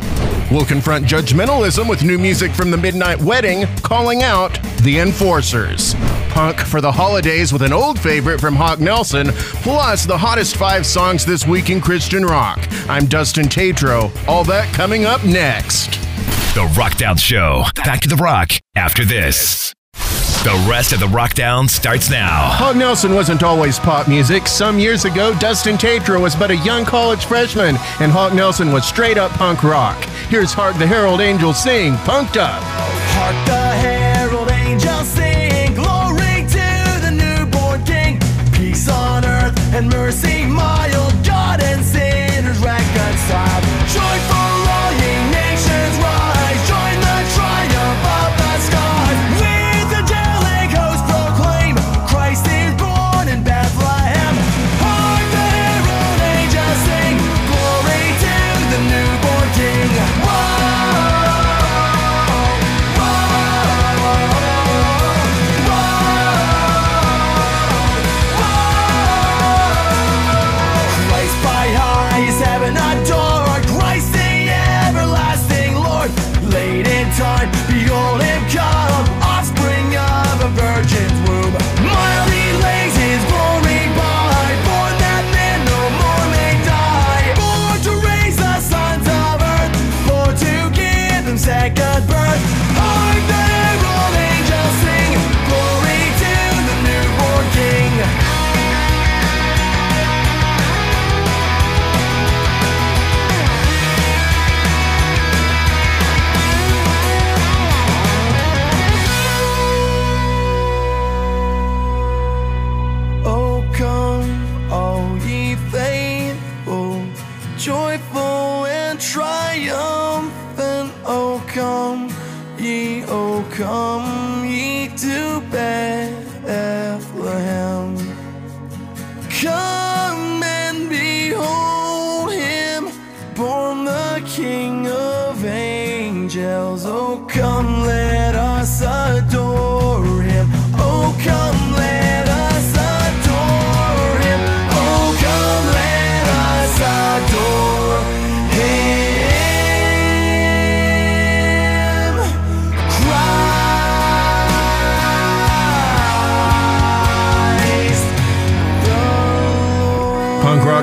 We'll 0.49 0.63
confront 0.63 1.05
judgmentalism 1.05 1.89
with 1.89 2.01
new 2.01 2.17
music 2.17 2.53
from 2.53 2.71
the 2.71 2.77
Midnight 2.77 3.19
Wedding, 3.19 3.65
calling 3.83 4.23
out 4.23 4.57
the 4.83 4.99
Enforcers. 4.99 5.95
Punk 6.29 6.61
for 6.61 6.79
the 6.79 6.93
holidays 6.93 7.51
with 7.51 7.61
an 7.61 7.73
old 7.73 7.99
favorite 7.99 8.39
from 8.39 8.55
Hawk 8.55 8.79
Nelson, 8.79 9.31
plus 9.33 10.05
the 10.05 10.17
hottest 10.17 10.55
five 10.55 10.85
songs 10.85 11.25
this 11.25 11.45
week 11.45 11.69
in 11.69 11.81
Christian 11.81 12.23
rock. 12.23 12.65
I'm 12.87 13.05
Dustin 13.05 13.49
Tatro. 13.49 14.09
All 14.29 14.45
that 14.45 14.73
coming 14.73 15.03
up 15.03 15.25
next. 15.25 15.91
The 16.55 16.71
Rockdown 16.73 17.19
Show. 17.19 17.65
Back 17.83 17.99
to 18.01 18.07
the 18.07 18.15
Rock 18.15 18.51
after 18.77 19.03
this. 19.03 19.73
The 20.45 20.67
rest 20.69 20.93
of 20.93 20.99
the 20.99 21.07
Rockdown 21.07 21.67
starts 21.67 22.11
now. 22.11 22.49
Hawk 22.51 22.75
Nelson 22.75 23.15
wasn't 23.15 23.41
always 23.41 23.79
pop 23.79 24.07
music. 24.07 24.45
Some 24.45 24.77
years 24.77 25.03
ago, 25.03 25.33
Dustin 25.39 25.75
Tatro 25.75 26.21
was 26.21 26.35
but 26.35 26.51
a 26.51 26.57
young 26.57 26.85
college 26.85 27.25
freshman, 27.25 27.77
and 27.99 28.11
Hawk 28.11 28.31
Nelson 28.31 28.71
was 28.71 28.85
straight 28.85 29.17
up 29.17 29.31
punk 29.31 29.63
rock. 29.63 29.99
Here's 30.29 30.53
Hark 30.53 30.77
the 30.77 30.85
Herald 30.85 31.19
Angel 31.19 31.51
sing, 31.51 31.93
Punked 32.05 32.37
Up. 32.37 32.61
Hark 32.61 33.45
the 33.47 33.57
Herald 33.81 34.51
Angel 34.51 35.03
sing, 35.03 35.73
glory 35.73 36.45
to 36.45 37.01
the 37.01 37.09
newborn 37.09 37.83
King, 37.83 38.19
peace 38.53 38.87
on 38.87 39.25
earth 39.25 39.57
and 39.73 39.89
mercy 39.89 40.44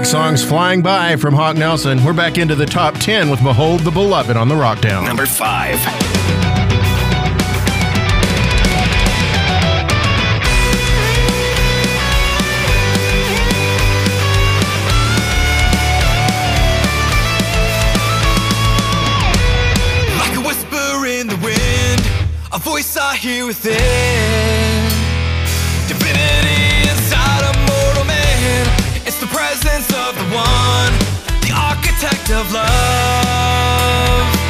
rock 0.02 0.10
songs 0.10 0.44
flying 0.44 0.82
by 0.82 1.14
from 1.14 1.32
Hawk 1.32 1.56
Nelson. 1.56 2.02
We're 2.02 2.12
back 2.12 2.36
into 2.36 2.56
the 2.56 2.66
top 2.66 2.94
10 2.94 3.30
with 3.30 3.40
Behold 3.40 3.82
the 3.82 3.90
Beloved 3.92 4.36
on 4.36 4.48
the 4.48 4.54
Rockdown. 4.56 5.06
Number 5.06 5.26
5. 5.26 5.78
voice 22.58 22.96
I 22.96 23.16
hear 23.16 23.46
within 23.46 25.01
one, 30.34 30.92
the 31.42 31.52
architect 31.54 32.30
of 32.30 32.52
love. 32.52 34.41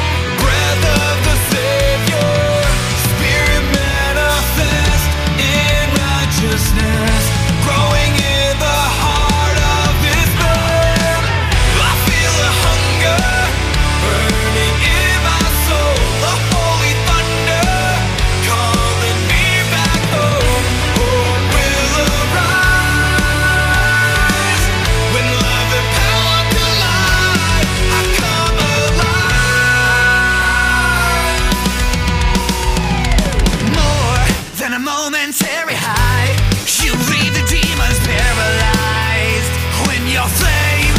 momentary 34.83 35.79
high 35.79 36.27
You 36.83 36.91
leave 37.07 37.31
the 37.31 37.45
demons 37.47 37.99
paralyzed. 38.03 39.53
When 39.87 40.03
your 40.11 40.27
flame 40.27 40.95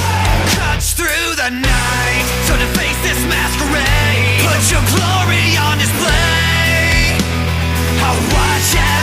cuts 0.56 0.96
through 0.96 1.36
the 1.36 1.50
night 1.52 2.24
So 2.48 2.56
to 2.56 2.66
face 2.72 2.98
this 3.04 3.20
masquerade 3.28 4.40
Put 4.40 4.62
your 4.72 4.84
glory 4.88 5.60
on 5.60 5.76
display. 5.76 7.20
Oh, 8.00 8.16
watch 8.32 8.72
out 8.80 8.93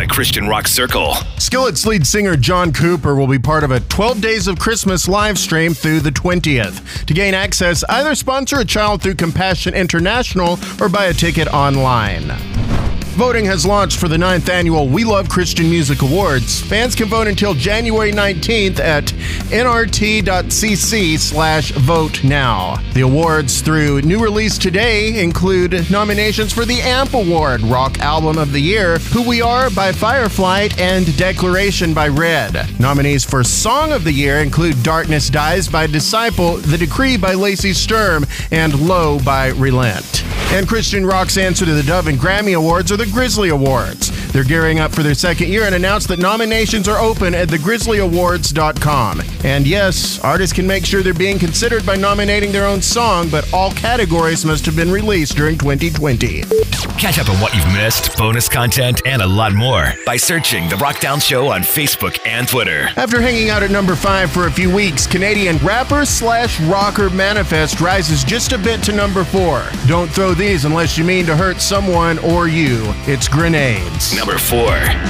Christian 0.00 0.48
Rock 0.48 0.68
Circle. 0.68 1.14
Skillet's 1.38 1.84
lead 1.84 2.06
singer 2.06 2.34
John 2.34 2.72
Cooper 2.72 3.14
will 3.14 3.26
be 3.26 3.38
part 3.38 3.62
of 3.62 3.70
a 3.70 3.80
12 3.80 4.20
Days 4.20 4.48
of 4.48 4.58
Christmas 4.58 5.06
live 5.06 5.38
stream 5.38 5.74
through 5.74 6.00
the 6.00 6.10
20th. 6.10 7.04
To 7.04 7.14
gain 7.14 7.34
access, 7.34 7.84
either 7.84 8.14
sponsor 8.14 8.60
a 8.60 8.64
child 8.64 9.02
through 9.02 9.16
Compassion 9.16 9.74
International 9.74 10.58
or 10.80 10.88
buy 10.88 11.06
a 11.06 11.12
ticket 11.12 11.46
online. 11.48 12.51
Voting 13.12 13.44
has 13.44 13.66
launched 13.66 14.00
for 14.00 14.08
the 14.08 14.16
ninth 14.16 14.48
annual 14.48 14.88
We 14.88 15.04
Love 15.04 15.28
Christian 15.28 15.68
Music 15.68 16.00
Awards. 16.00 16.62
Fans 16.62 16.94
can 16.94 17.08
vote 17.08 17.26
until 17.26 17.52
January 17.52 18.10
19th 18.10 18.80
at 18.80 19.04
nrt.cc 19.52 21.18
slash 21.18 21.72
vote 21.72 22.24
now. 22.24 22.76
The 22.94 23.02
awards 23.02 23.60
through 23.60 24.00
new 24.00 24.18
release 24.18 24.56
today 24.56 25.22
include 25.22 25.90
nominations 25.90 26.54
for 26.54 26.64
the 26.64 26.80
AMP 26.80 27.12
Award, 27.12 27.60
Rock 27.60 27.98
Album 27.98 28.38
of 28.38 28.50
the 28.50 28.60
Year, 28.60 28.96
Who 28.98 29.28
We 29.28 29.42
Are 29.42 29.68
by 29.68 29.92
Fireflight, 29.92 30.78
and 30.80 31.14
Declaration 31.18 31.92
by 31.92 32.08
Red. 32.08 32.80
Nominees 32.80 33.24
for 33.26 33.44
Song 33.44 33.92
of 33.92 34.04
the 34.04 34.12
Year 34.12 34.38
include 34.38 34.82
Darkness 34.82 35.28
Dies 35.28 35.68
by 35.68 35.86
Disciple, 35.86 36.56
The 36.56 36.78
Decree 36.78 37.18
by 37.18 37.34
Lacey 37.34 37.74
Sturm, 37.74 38.24
and 38.50 38.80
Low 38.80 39.18
by 39.20 39.48
Relent. 39.48 40.24
And 40.52 40.68
Christian 40.68 41.06
Rock's 41.06 41.38
answer 41.38 41.64
to 41.64 41.72
the 41.72 41.82
Dove 41.82 42.08
and 42.08 42.18
Grammy 42.18 42.54
Awards 42.54 42.92
are 42.92 42.98
the 43.04 43.10
Grizzly 43.10 43.48
Awards. 43.48 44.21
They're 44.32 44.44
gearing 44.44 44.80
up 44.80 44.92
for 44.92 45.02
their 45.02 45.14
second 45.14 45.48
year 45.48 45.64
and 45.64 45.74
announced 45.74 46.08
that 46.08 46.18
nominations 46.18 46.88
are 46.88 46.98
open 46.98 47.34
at 47.34 47.48
thegrizzlyawards.com. 47.48 49.22
And 49.44 49.66
yes, 49.66 50.18
artists 50.20 50.54
can 50.54 50.66
make 50.66 50.86
sure 50.86 51.02
they're 51.02 51.12
being 51.12 51.38
considered 51.38 51.84
by 51.84 51.96
nominating 51.96 52.50
their 52.50 52.66
own 52.66 52.80
song, 52.80 53.28
but 53.28 53.52
all 53.52 53.72
categories 53.72 54.44
must 54.44 54.64
have 54.66 54.76
been 54.76 54.90
released 54.90 55.36
during 55.36 55.58
2020. 55.58 56.42
Catch 56.98 57.18
up 57.18 57.28
on 57.28 57.40
what 57.40 57.52
you've 57.54 57.66
missed, 57.72 58.16
bonus 58.16 58.48
content, 58.48 59.02
and 59.04 59.22
a 59.22 59.26
lot 59.26 59.52
more 59.52 59.92
by 60.06 60.16
searching 60.16 60.68
The 60.68 60.76
Rockdown 60.76 61.20
Show 61.20 61.48
on 61.48 61.62
Facebook 61.62 62.18
and 62.24 62.46
Twitter. 62.46 62.88
After 62.96 63.20
hanging 63.20 63.50
out 63.50 63.62
at 63.62 63.70
number 63.72 63.96
five 63.96 64.30
for 64.30 64.46
a 64.46 64.52
few 64.52 64.72
weeks, 64.72 65.06
Canadian 65.06 65.56
rapper 65.58 66.04
slash 66.04 66.60
rocker 66.60 67.10
Manifest 67.10 67.80
rises 67.80 68.22
just 68.22 68.52
a 68.52 68.58
bit 68.58 68.82
to 68.84 68.92
number 68.92 69.24
four. 69.24 69.64
Don't 69.88 70.08
throw 70.08 70.32
these 70.32 70.64
unless 70.64 70.96
you 70.96 71.02
mean 71.04 71.26
to 71.26 71.36
hurt 71.36 71.60
someone 71.60 72.18
or 72.20 72.46
you. 72.46 72.80
It's 73.08 73.26
grenades. 73.28 74.21
Number 74.24 74.38
four. 74.38 75.02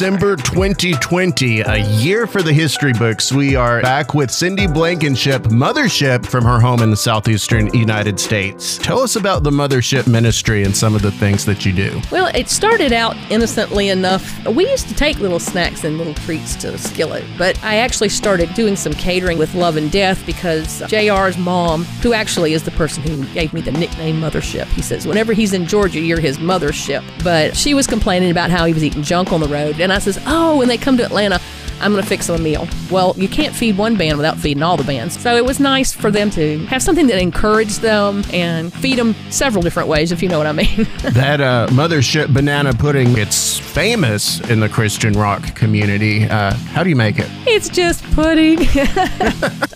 December 0.00 0.34
2020, 0.34 1.60
a 1.60 1.76
year 1.76 2.26
for 2.26 2.40
the 2.40 2.54
history 2.54 2.94
books, 2.94 3.30
we 3.30 3.54
are 3.54 3.82
back 3.82 4.14
with 4.14 4.30
Cindy 4.30 4.66
Blankenship, 4.66 5.42
Mothership, 5.42 6.24
from 6.24 6.42
her 6.42 6.58
home 6.58 6.80
in 6.80 6.90
the 6.90 6.96
southeastern 6.96 7.70
United 7.74 8.18
States. 8.18 8.78
Tell 8.78 9.00
us 9.00 9.16
about 9.16 9.42
the 9.42 9.50
Mothership 9.50 10.06
ministry 10.06 10.64
and 10.64 10.74
some 10.74 10.94
of 10.94 11.02
the 11.02 11.12
things 11.12 11.44
that 11.44 11.66
you 11.66 11.74
do. 11.74 12.00
Well, 12.10 12.30
it 12.34 12.48
started 12.48 12.94
out 12.94 13.14
innocently 13.30 13.90
enough. 13.90 14.42
We 14.46 14.66
used 14.70 14.88
to 14.88 14.94
take 14.94 15.18
little 15.18 15.38
snacks 15.38 15.84
and 15.84 15.98
little 15.98 16.14
treats 16.14 16.56
to 16.62 16.78
Skillet, 16.78 17.26
but 17.36 17.62
I 17.62 17.76
actually 17.76 18.08
started 18.08 18.54
doing 18.54 18.76
some 18.76 18.94
catering 18.94 19.36
with 19.36 19.54
Love 19.54 19.76
and 19.76 19.92
Death 19.92 20.24
because 20.24 20.80
JR's 20.88 21.36
mom, 21.36 21.84
who 22.00 22.14
actually 22.14 22.54
is 22.54 22.62
the 22.62 22.70
person 22.70 23.02
who 23.02 23.26
gave 23.34 23.52
me 23.52 23.60
the 23.60 23.72
nickname 23.72 24.18
Mothership, 24.18 24.64
he 24.68 24.80
says, 24.80 25.06
whenever 25.06 25.34
he's 25.34 25.52
in 25.52 25.66
Georgia, 25.66 26.00
you're 26.00 26.20
his 26.20 26.38
mothership. 26.38 27.04
But 27.22 27.54
she 27.54 27.74
was 27.74 27.86
complaining 27.86 28.30
about 28.30 28.50
how 28.50 28.64
he 28.64 28.72
was 28.72 28.82
eating 28.82 29.02
junk 29.02 29.30
on 29.30 29.40
the 29.40 29.48
road. 29.48 29.78
And 29.78 29.89
I 29.92 29.98
says, 29.98 30.18
oh, 30.26 30.58
when 30.58 30.68
they 30.68 30.78
come 30.78 30.96
to 30.98 31.04
Atlanta, 31.04 31.40
I'm 31.80 31.92
going 31.92 32.02
to 32.02 32.08
fix 32.08 32.26
them 32.26 32.36
a 32.36 32.42
meal. 32.42 32.68
Well, 32.90 33.14
you 33.16 33.28
can't 33.28 33.54
feed 33.54 33.78
one 33.78 33.96
band 33.96 34.18
without 34.18 34.36
feeding 34.36 34.62
all 34.62 34.76
the 34.76 34.84
bands. 34.84 35.18
So 35.18 35.34
it 35.36 35.44
was 35.44 35.58
nice 35.58 35.92
for 35.92 36.10
them 36.10 36.28
to 36.30 36.58
have 36.66 36.82
something 36.82 37.06
that 37.06 37.18
encouraged 37.18 37.80
them 37.80 38.22
and 38.32 38.72
feed 38.72 38.98
them 38.98 39.14
several 39.30 39.62
different 39.62 39.88
ways, 39.88 40.12
if 40.12 40.22
you 40.22 40.28
know 40.28 40.36
what 40.38 40.46
I 40.46 40.52
mean. 40.52 40.86
That 41.20 41.40
uh, 41.40 41.66
Mothership 41.70 42.32
banana 42.32 42.72
pudding, 42.72 43.16
it's 43.16 43.58
famous 43.58 44.40
in 44.48 44.60
the 44.60 44.68
Christian 44.68 45.14
rock 45.14 45.54
community. 45.54 46.24
Uh, 46.24 46.52
how 46.54 46.82
do 46.82 46.90
you 46.90 46.96
make 46.96 47.18
it? 47.18 47.28
it's 47.46 47.68
just 47.68 48.04
pudding. 48.12 48.58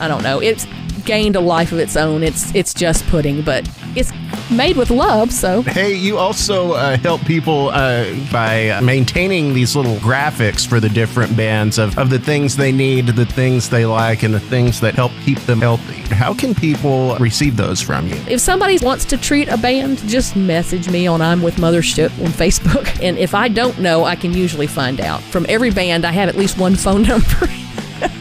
I 0.01 0.07
don't 0.09 0.23
know. 0.23 0.41
It's 0.41 0.67
gained 1.05 1.37
a 1.37 1.41
life 1.41 1.73
of 1.73 1.79
its 1.79 1.97
own. 1.97 2.23
It's 2.23 2.55
it's 2.55 2.73
just 2.73 3.05
pudding, 3.07 3.43
but 3.43 3.69
it's 3.97 4.13
made 4.51 4.77
with 4.77 4.91
love, 4.91 5.33
so 5.33 5.63
Hey, 5.63 5.95
you 5.95 6.19
also 6.19 6.73
uh, 6.73 6.97
help 6.99 7.25
people 7.25 7.71
uh, 7.71 8.13
by 8.31 8.79
maintaining 8.81 9.55
these 9.55 9.75
little 9.77 9.97
graphics 9.97 10.67
for 10.67 10.81
the 10.81 10.89
different 10.89 11.37
bands 11.37 11.79
of, 11.79 11.99
of 11.99 12.11
the 12.11 12.19
things 12.19 12.57
they 12.57 12.73
need, 12.73 13.07
the 13.07 13.27
things 13.27 13.69
they 13.71 13.87
like, 13.87 14.23
and 14.23 14.35
the 14.35 14.41
things 14.41 14.81
that 14.81 14.95
help 14.95 15.13
keep 15.25 15.39
them 15.41 15.61
healthy. 15.61 16.03
How 16.15 16.35
can 16.35 16.55
people 16.55 17.17
receive 17.17 17.57
those 17.57 17.81
from 17.81 18.09
you? 18.09 18.17
if 18.29 18.41
somebody 18.41 18.79
wants 18.83 19.05
to 19.07 19.17
treat 19.17 19.49
a 19.49 19.57
band, 19.57 19.99
just 20.09 20.37
message 20.37 20.89
me 20.89 21.07
on 21.07 21.21
I'm 21.21 21.43
with 21.43 21.57
Mothership 21.57 22.11
on 22.23 22.31
Facebook. 22.31 22.91
And 23.05 23.19
if 23.19 23.35
I 23.35 23.49
don't 23.49 23.79
know, 23.81 24.05
I 24.05 24.17
can 24.17 24.33
usually 24.33 24.67
find 24.67 25.01
out. 25.01 25.21
From 25.21 25.45
every 25.49 25.71
band, 25.71 26.07
I 26.07 26.13
have 26.13 26.29
at 26.29 26.37
least 26.37 26.57
one 26.59 26.75
phone 26.75 27.03
number. 27.13 27.49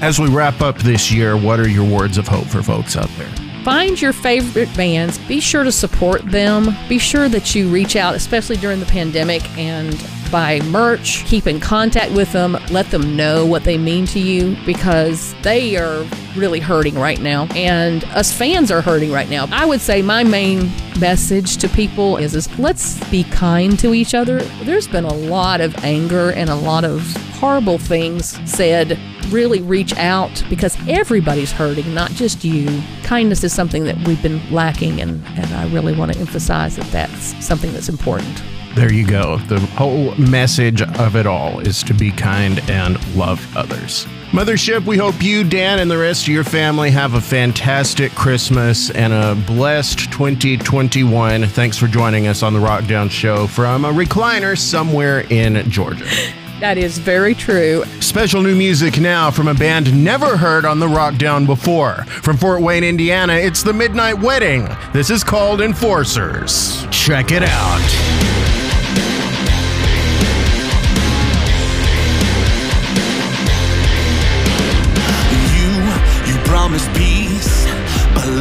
As 0.02 0.20
we 0.20 0.28
wrap 0.30 0.62
up 0.62 0.78
this 0.80 1.12
year, 1.12 1.38
what 1.38 1.60
are 1.60 1.70
your 1.70 1.86
words 1.90 2.18
of 2.18 2.28
hope 2.28 2.46
for 2.48 2.62
folks 2.62 2.98
out 2.98 3.10
there? 3.18 3.43
Find 3.64 4.02
your 4.02 4.12
favorite 4.12 4.76
bands. 4.76 5.18
Be 5.20 5.40
sure 5.40 5.64
to 5.64 5.72
support 5.72 6.22
them. 6.30 6.76
Be 6.90 6.98
sure 6.98 7.30
that 7.30 7.56
you 7.56 7.70
reach 7.70 7.96
out, 7.96 8.14
especially 8.14 8.58
during 8.58 8.82
the 8.82 8.86
pandemic, 8.86 9.42
and 9.58 9.94
buy 10.34 10.60
merch. 10.62 11.24
Keep 11.26 11.46
in 11.46 11.60
contact 11.60 12.12
with 12.12 12.32
them. 12.32 12.58
Let 12.72 12.90
them 12.90 13.16
know 13.16 13.46
what 13.46 13.64
they 13.64 13.78
mean 13.78 14.08
to 14.08 14.20
you 14.20 14.58
because 14.66 15.36
they 15.44 15.78
are 15.78 16.04
really 16.36 16.60
hurting 16.60 16.96
right 16.96 17.22
now. 17.22 17.46
And 17.56 18.04
us 18.06 18.34
fans 18.34 18.72
are 18.72 18.82
hurting 18.82 19.12
right 19.12 19.30
now. 19.30 19.48
I 19.52 19.66
would 19.68 19.80
say 19.80 20.02
my 20.02 20.24
main 20.24 20.72
message 21.00 21.58
to 21.58 21.70
people 21.70 22.18
is, 22.18 22.34
is 22.34 22.50
let's 22.58 23.08
be 23.12 23.24
kind 23.26 23.78
to 23.78 23.94
each 23.94 24.16
other. 24.16 24.40
There's 24.64 24.88
been 24.88 25.06
a 25.06 25.14
lot 25.14 25.62
of 25.62 25.76
anger 25.86 26.32
and 26.32 26.50
a 26.50 26.56
lot 26.56 26.84
of 26.84 27.02
horrible 27.40 27.78
things 27.78 28.40
said 28.50 29.00
really 29.30 29.62
reach 29.62 29.96
out 29.98 30.44
because 30.50 30.76
everybody's 30.88 31.52
hurting, 31.52 31.94
not 31.94 32.10
just 32.12 32.44
you. 32.44 32.82
Kindness 33.04 33.44
is 33.44 33.54
something 33.54 33.84
that 33.84 33.98
we've 34.08 34.22
been 34.22 34.42
lacking, 34.52 35.00
and, 35.00 35.24
and 35.38 35.54
I 35.54 35.72
really 35.72 35.96
want 35.96 36.14
to 36.14 36.20
emphasize 36.20 36.76
that 36.76 36.92
that's 36.92 37.46
something 37.46 37.72
that's 37.72 37.90
important. 37.90 38.42
There 38.76 38.92
you 38.92 39.06
go. 39.06 39.38
The 39.38 39.60
whole 39.60 40.16
message 40.16 40.82
of 40.82 41.16
it 41.16 41.28
all 41.28 41.60
is 41.60 41.84
to 41.84 41.94
be 41.94 42.12
kind 42.12 42.60
and 42.70 43.16
love 43.16 43.56
others. 43.56 44.08
Mothership, 44.32 44.84
we 44.86 44.98
hope 44.98 45.22
you, 45.22 45.44
Dan, 45.44 45.78
and 45.78 45.92
the 45.92 45.98
rest 45.98 46.24
of 46.24 46.30
your 46.30 46.44
family 46.44 46.90
have 46.90 47.14
a 47.14 47.22
fantastic 47.22 48.12
Christmas 48.14 48.90
and 48.90 49.14
a 49.14 49.36
blessed 49.46 50.12
2021. 50.12 51.46
Thanks 51.46 51.78
for 51.78 51.88
joining 51.88 52.26
us 52.26 52.42
on 52.42 52.54
the 52.54 52.60
Rockdown 52.60 53.12
Show 53.12 53.46
from 53.46 53.86
a 53.86 53.94
recliner 53.94 54.58
somewhere 54.58 55.22
in 55.30 55.70
Georgia. 55.70 56.06
That 56.60 56.78
is 56.78 56.98
very 56.98 57.36
true. 57.36 57.84
Special 58.00 58.42
new 58.42 58.56
music 58.56 58.98
now 58.98 59.32
from 59.32 59.50
a 59.50 59.54
band 59.54 60.02
never 60.02 60.38
heard 60.38 60.64
on 60.64 60.80
the 60.80 60.88
Rockdown 60.88 61.46
before. 61.46 62.06
From 62.06 62.38
Fort 62.38 62.62
Wayne, 62.62 62.86
Indiana, 62.86 63.34
it's 63.34 63.64
the 63.64 63.74
Midnight 63.74 64.18
Wedding. 64.20 64.70
This 64.94 65.10
is 65.10 65.26
called 65.26 65.60
Enforcers. 65.60 66.88
Check 66.90 67.32
it 67.34 67.44
out. 67.44 68.33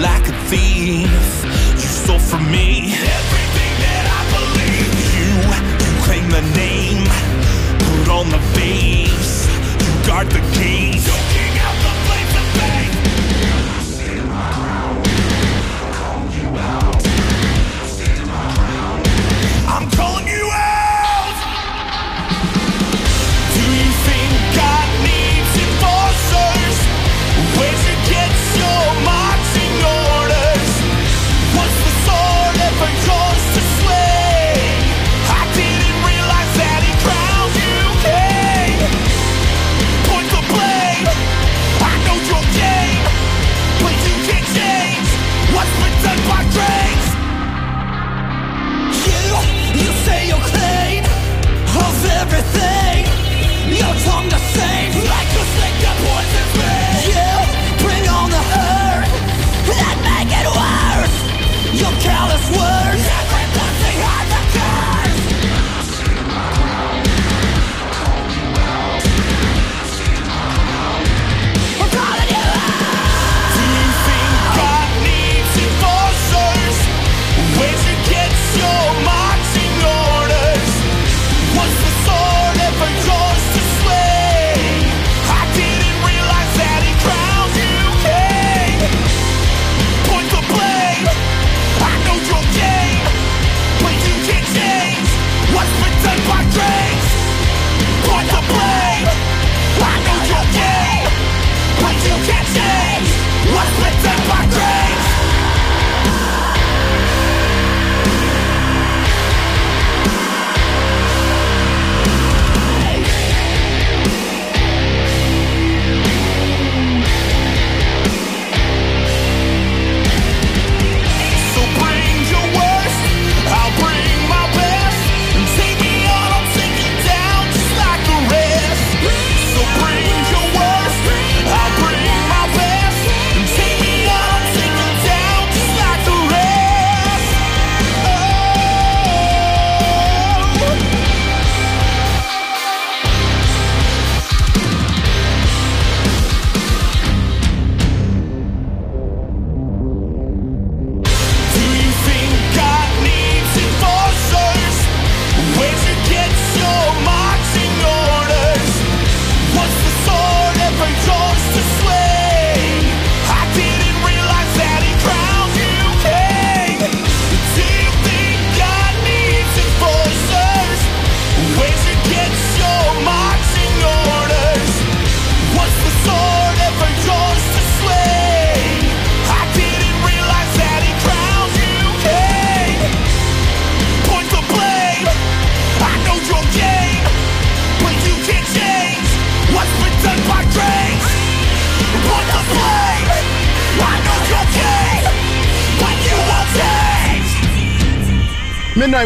Like 0.03 0.29
a 0.29 0.33
thief, 0.51 1.45
you 1.81 1.89
stole 1.89 2.19
from 2.19 2.51
me 2.51 2.72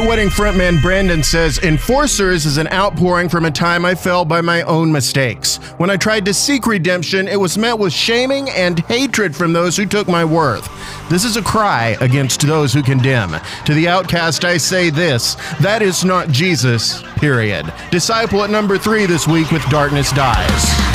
my 0.00 0.06
wedding 0.06 0.28
frontman 0.28 0.82
Brandon 0.82 1.22
says 1.22 1.58
Enforcers 1.60 2.44
is 2.44 2.58
an 2.58 2.68
outpouring 2.70 3.30
from 3.30 3.46
a 3.46 3.50
time 3.50 3.86
I 3.86 3.94
fell 3.94 4.26
by 4.26 4.42
my 4.42 4.60
own 4.62 4.92
mistakes. 4.92 5.56
When 5.78 5.88
I 5.88 5.96
tried 5.96 6.26
to 6.26 6.34
seek 6.34 6.66
redemption, 6.66 7.26
it 7.26 7.40
was 7.40 7.56
met 7.56 7.78
with 7.78 7.94
shaming 7.94 8.50
and 8.50 8.80
hatred 8.80 9.34
from 9.34 9.54
those 9.54 9.74
who 9.74 9.86
took 9.86 10.06
my 10.06 10.22
worth. 10.22 10.68
This 11.08 11.24
is 11.24 11.38
a 11.38 11.42
cry 11.42 11.96
against 12.02 12.42
those 12.42 12.74
who 12.74 12.82
condemn. 12.82 13.40
To 13.64 13.72
the 13.72 13.88
outcast, 13.88 14.44
I 14.44 14.58
say 14.58 14.90
this 14.90 15.36
that 15.60 15.80
is 15.80 16.04
not 16.04 16.28
Jesus, 16.28 17.02
period. 17.16 17.72
Disciple 17.90 18.44
at 18.44 18.50
number 18.50 18.76
three 18.76 19.06
this 19.06 19.26
week 19.26 19.50
with 19.50 19.64
Darkness 19.70 20.12
Dies. 20.12 20.85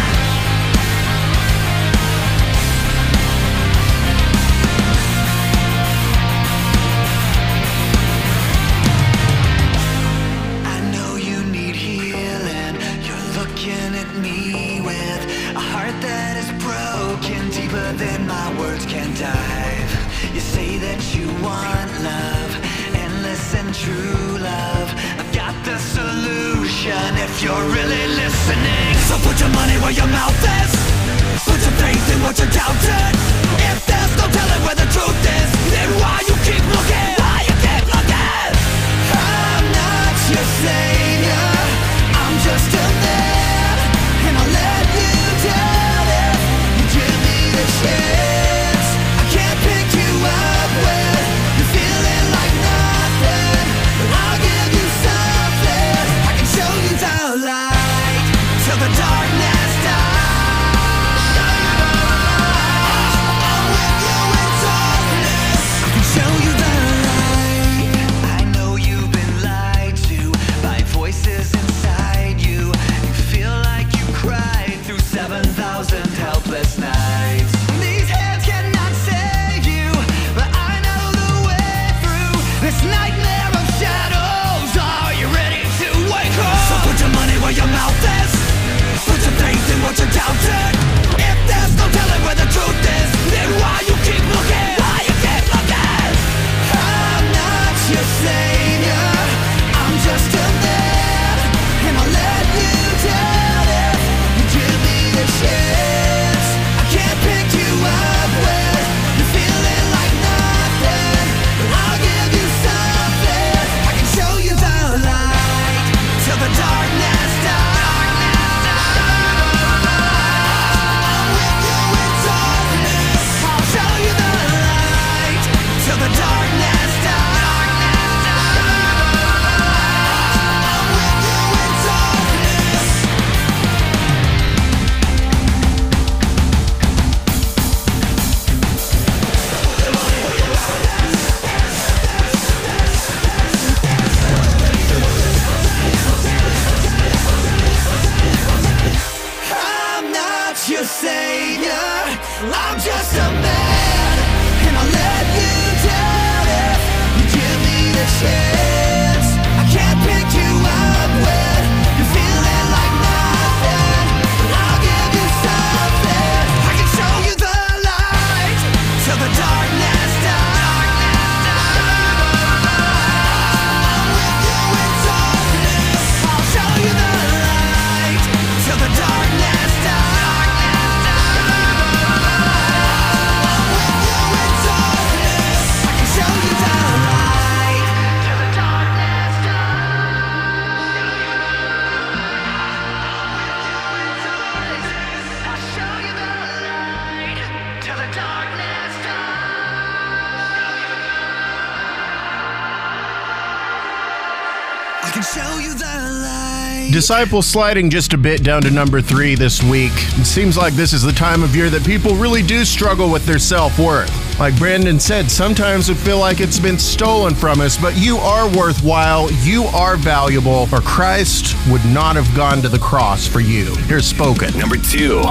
Disciples 206.92 207.48
sliding 207.48 207.90
just 207.90 208.14
a 208.14 208.18
bit 208.18 208.44
down 208.44 208.62
to 208.64 208.72
number 208.72 209.02
three 209.02 209.36
this 209.36 209.64
week. 209.64 209.94
It 209.96 210.26
seems 210.26 210.58
like 210.58 210.74
this 210.74 210.92
is 210.92 211.02
the 211.02 211.14
time 211.14 211.42
of 211.42 211.56
year 211.56 211.70
that 211.70 211.86
people 211.86 212.16
really 212.16 212.42
do 212.44 212.66
struggle 212.66 213.10
with 213.10 213.26
their 213.26 213.40
self 213.40 213.80
worth. 213.80 214.12
Like 214.40 214.58
Brandon 214.58 215.00
said, 215.00 215.32
sometimes 215.32 215.88
we 215.88 215.96
feel 215.96 216.18
like 216.18 216.42
it's 216.42 216.60
been 216.60 216.80
stolen 216.80 217.34
from 217.34 217.62
us, 217.62 217.78
but 217.78 217.96
you 217.96 218.18
are 218.18 218.50
worthwhile, 218.58 219.32
you 219.44 219.64
are 219.66 219.96
valuable, 219.96 220.68
or 220.74 220.82
Christ 220.82 221.56
would 221.70 221.86
not 221.86 222.16
have 222.16 222.36
gone 222.36 222.62
to 222.64 222.70
the 222.70 222.80
cross 222.80 223.28
for 223.28 223.40
you. 223.40 223.74
Here's 223.86 224.08
spoken. 224.08 224.58
Number 224.58 224.78
two. 224.78 225.22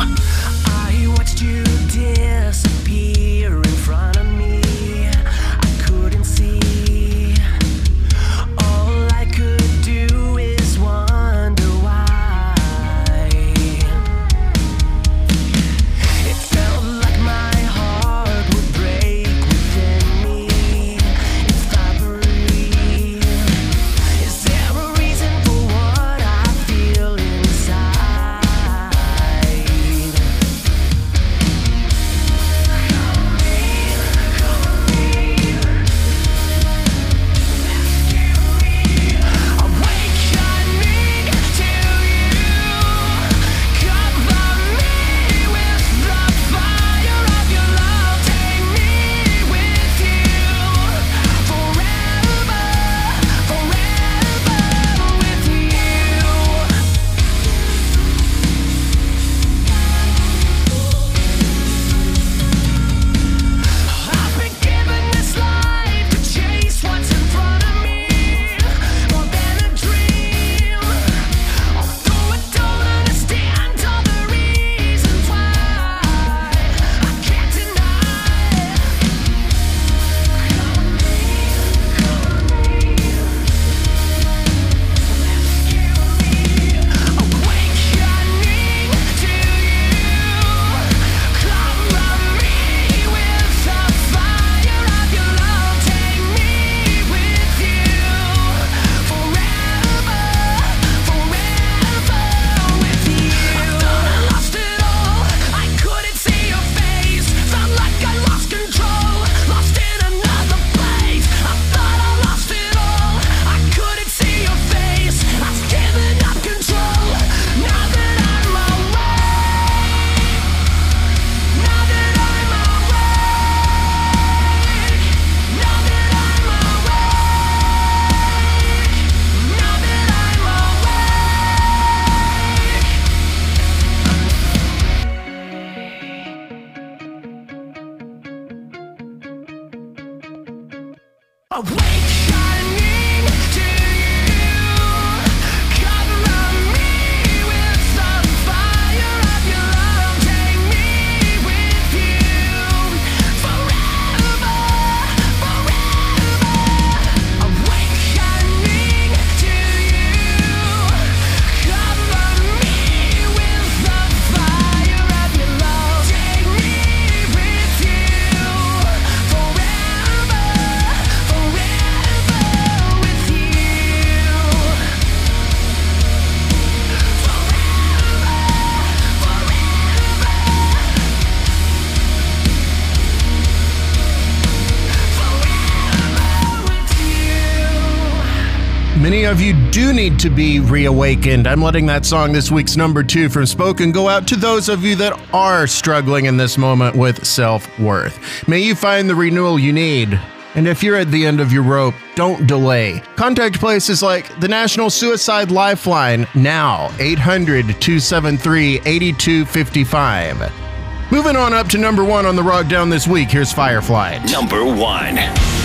Of 189.30 189.40
you 189.40 189.54
do 189.70 189.92
need 189.92 190.18
to 190.18 190.28
be 190.28 190.58
reawakened. 190.58 191.46
I'm 191.46 191.62
letting 191.62 191.86
that 191.86 192.04
song, 192.04 192.32
this 192.32 192.50
week's 192.50 192.76
number 192.76 193.04
two 193.04 193.28
from 193.28 193.46
Spoken, 193.46 193.92
go 193.92 194.08
out 194.08 194.26
to 194.26 194.34
those 194.34 194.68
of 194.68 194.82
you 194.82 194.96
that 194.96 195.16
are 195.32 195.68
struggling 195.68 196.24
in 196.24 196.36
this 196.36 196.58
moment 196.58 196.96
with 196.96 197.24
self 197.24 197.78
worth. 197.78 198.48
May 198.48 198.58
you 198.58 198.74
find 198.74 199.08
the 199.08 199.14
renewal 199.14 199.56
you 199.56 199.72
need. 199.72 200.20
And 200.56 200.66
if 200.66 200.82
you're 200.82 200.96
at 200.96 201.12
the 201.12 201.24
end 201.24 201.38
of 201.38 201.52
your 201.52 201.62
rope, 201.62 201.94
don't 202.16 202.48
delay. 202.48 203.04
Contact 203.14 203.60
places 203.60 204.02
like 204.02 204.40
the 204.40 204.48
National 204.48 204.90
Suicide 204.90 205.52
Lifeline 205.52 206.26
now, 206.34 206.90
800 206.98 207.80
273 207.80 208.80
8255. 208.84 211.12
Moving 211.12 211.36
on 211.36 211.54
up 211.54 211.68
to 211.68 211.78
number 211.78 212.02
one 212.02 212.26
on 212.26 212.34
the 212.34 212.42
Rock 212.42 212.66
Down 212.66 212.90
this 212.90 213.06
week, 213.06 213.30
here's 213.30 213.54
Fireflight. 213.54 214.32
Number 214.32 214.64
one. 214.64 215.59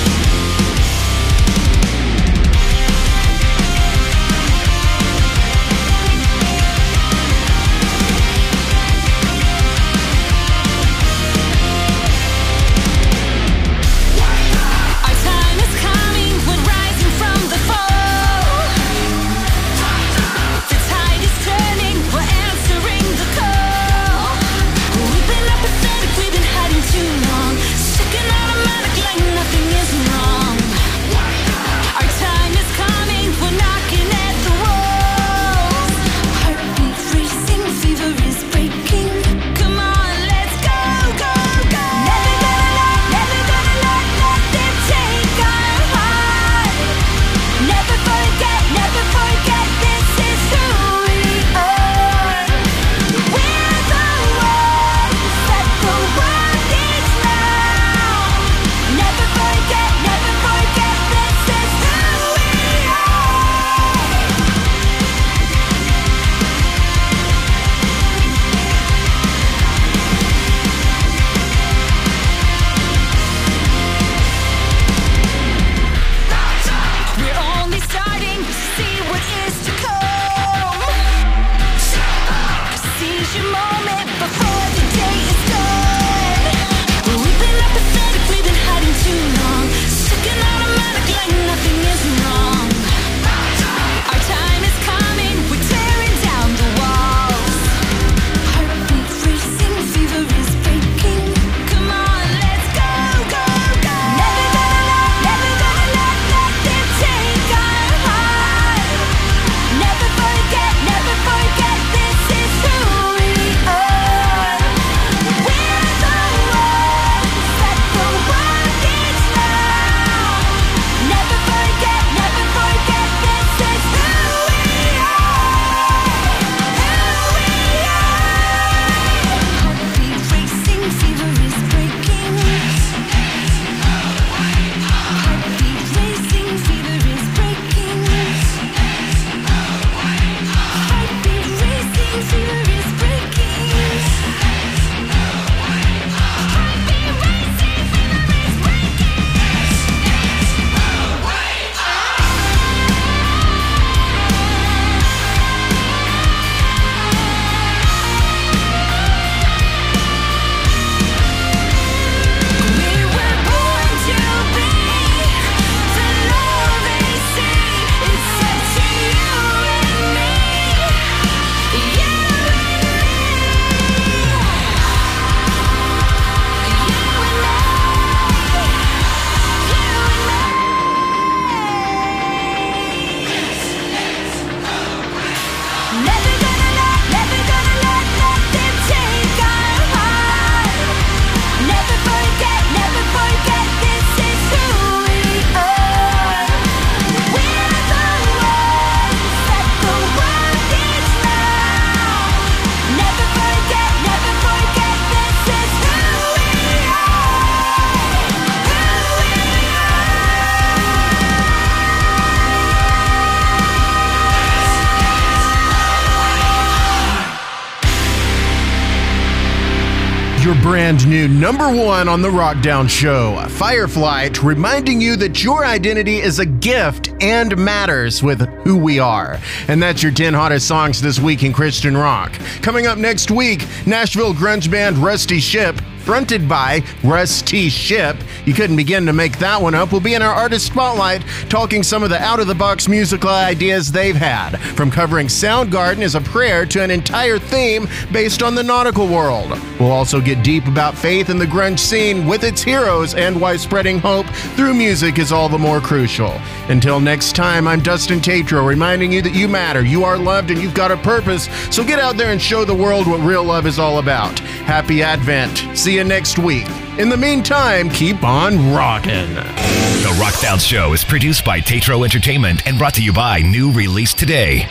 New 221.15 221.27
number 221.29 221.71
one 221.71 222.09
on 222.09 222.21
the 222.21 222.27
Rockdown 222.27 222.89
Show, 222.89 223.35
Fireflight, 223.47 224.43
reminding 224.43 224.99
you 224.99 225.15
that 225.15 225.41
your 225.41 225.65
identity 225.65 226.17
is 226.17 226.39
a 226.39 226.45
gift 226.45 227.13
and 227.21 227.55
matters 227.55 228.21
with 228.21 228.41
who 228.65 228.75
we 228.75 228.99
are. 228.99 229.39
And 229.69 229.81
that's 229.81 230.03
your 230.03 230.11
10 230.11 230.33
hottest 230.33 230.67
songs 230.67 231.01
this 231.01 231.17
week 231.17 231.43
in 231.43 231.53
Christian 231.53 231.95
rock. 231.95 232.33
Coming 232.61 232.85
up 232.85 232.97
next 232.97 233.31
week, 233.31 233.65
Nashville 233.85 234.33
grunge 234.33 234.69
band 234.69 234.97
Rusty 234.97 235.39
Ship 235.39 235.79
fronted 236.05 236.47
by 236.47 236.83
Rusty 237.03 237.67
Ship. 237.67 238.15
You 238.45 238.53
couldn't 238.53 238.75
begin 238.75 239.07
to 239.07 239.13
make 239.13 239.39
that 239.39 239.59
one 239.59 239.73
up. 239.73 239.91
We'll 239.91 240.01
be 240.01 240.13
in 240.13 240.21
our 240.21 240.33
artist 240.33 240.67
spotlight 240.67 241.23
talking 241.49 241.81
some 241.81 242.03
of 242.03 242.09
the 242.09 242.21
out 242.21 242.39
of 242.39 242.47
the 242.47 242.55
box 242.55 242.87
musical 242.87 243.31
ideas 243.31 243.91
they've 243.91 244.15
had, 244.15 244.57
from 244.75 244.91
covering 244.91 245.27
Soundgarden 245.27 246.03
as 246.03 246.13
a 246.13 246.21
prayer 246.21 246.65
to 246.67 246.83
an 246.83 246.91
entire 246.91 247.39
theme 247.39 247.87
based 248.11 248.43
on 248.43 248.53
the 248.53 248.63
nautical 248.63 249.07
world. 249.07 249.49
We'll 249.79 249.91
also 249.91 250.21
get 250.21 250.43
deep 250.43 250.67
about 250.67 250.95
faith 250.95 251.29
in 251.29 251.39
the 251.39 251.45
grunge 251.45 251.79
scene 251.79 252.27
with 252.27 252.43
its 252.43 252.61
heroes 252.61 253.15
and 253.15 253.41
why 253.41 253.57
spreading 253.57 253.97
hope 253.97 254.27
through 254.55 254.75
music 254.75 255.17
is 255.17 255.31
all 255.31 255.49
the 255.49 255.57
more 255.57 255.81
crucial. 255.81 256.39
Until 256.69 256.99
next 256.99 257.35
time, 257.35 257.67
I'm 257.67 257.81
Dustin 257.81 258.21
Tatro 258.21 258.63
reminding 258.65 259.11
you 259.11 259.21
that 259.23 259.33
you 259.33 259.47
matter, 259.47 259.83
you 259.83 260.03
are 260.03 260.17
loved, 260.17 260.51
and 260.51 260.61
you've 260.61 260.73
got 260.73 260.91
a 260.91 260.97
purpose. 260.97 261.49
So 261.73 261.83
get 261.83 261.99
out 261.99 262.15
there 262.15 262.31
and 262.31 262.41
show 262.41 262.63
the 262.63 262.75
world 262.75 263.07
what 263.07 263.21
real 263.21 263.43
love 263.43 263.65
is 263.65 263.79
all 263.79 263.97
about. 263.97 264.37
Happy 264.39 265.01
Advent. 265.01 265.77
See 265.77 265.94
you 265.95 266.03
next 266.03 266.37
week. 266.37 266.67
In 266.99 267.09
the 267.09 267.17
meantime, 267.17 267.89
keep 267.89 268.23
on 268.23 268.73
rocking. 268.73 269.33
The 269.33 270.13
Rockdown 270.21 270.59
Show 270.59 270.93
is 270.93 271.03
produced 271.03 271.45
by 271.45 271.61
Tatro 271.61 272.03
Entertainment 272.03 272.67
and 272.67 272.77
brought 272.77 272.95
to 272.95 273.03
you 273.03 273.13
by 273.13 273.41
New 273.41 273.71
Release 273.71 274.13
Today. 274.13 274.67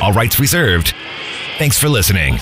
All 0.00 0.12
rights 0.12 0.38
reserved. 0.38 0.94
Thanks 1.58 1.76
for 1.78 1.88
listening. 1.88 2.38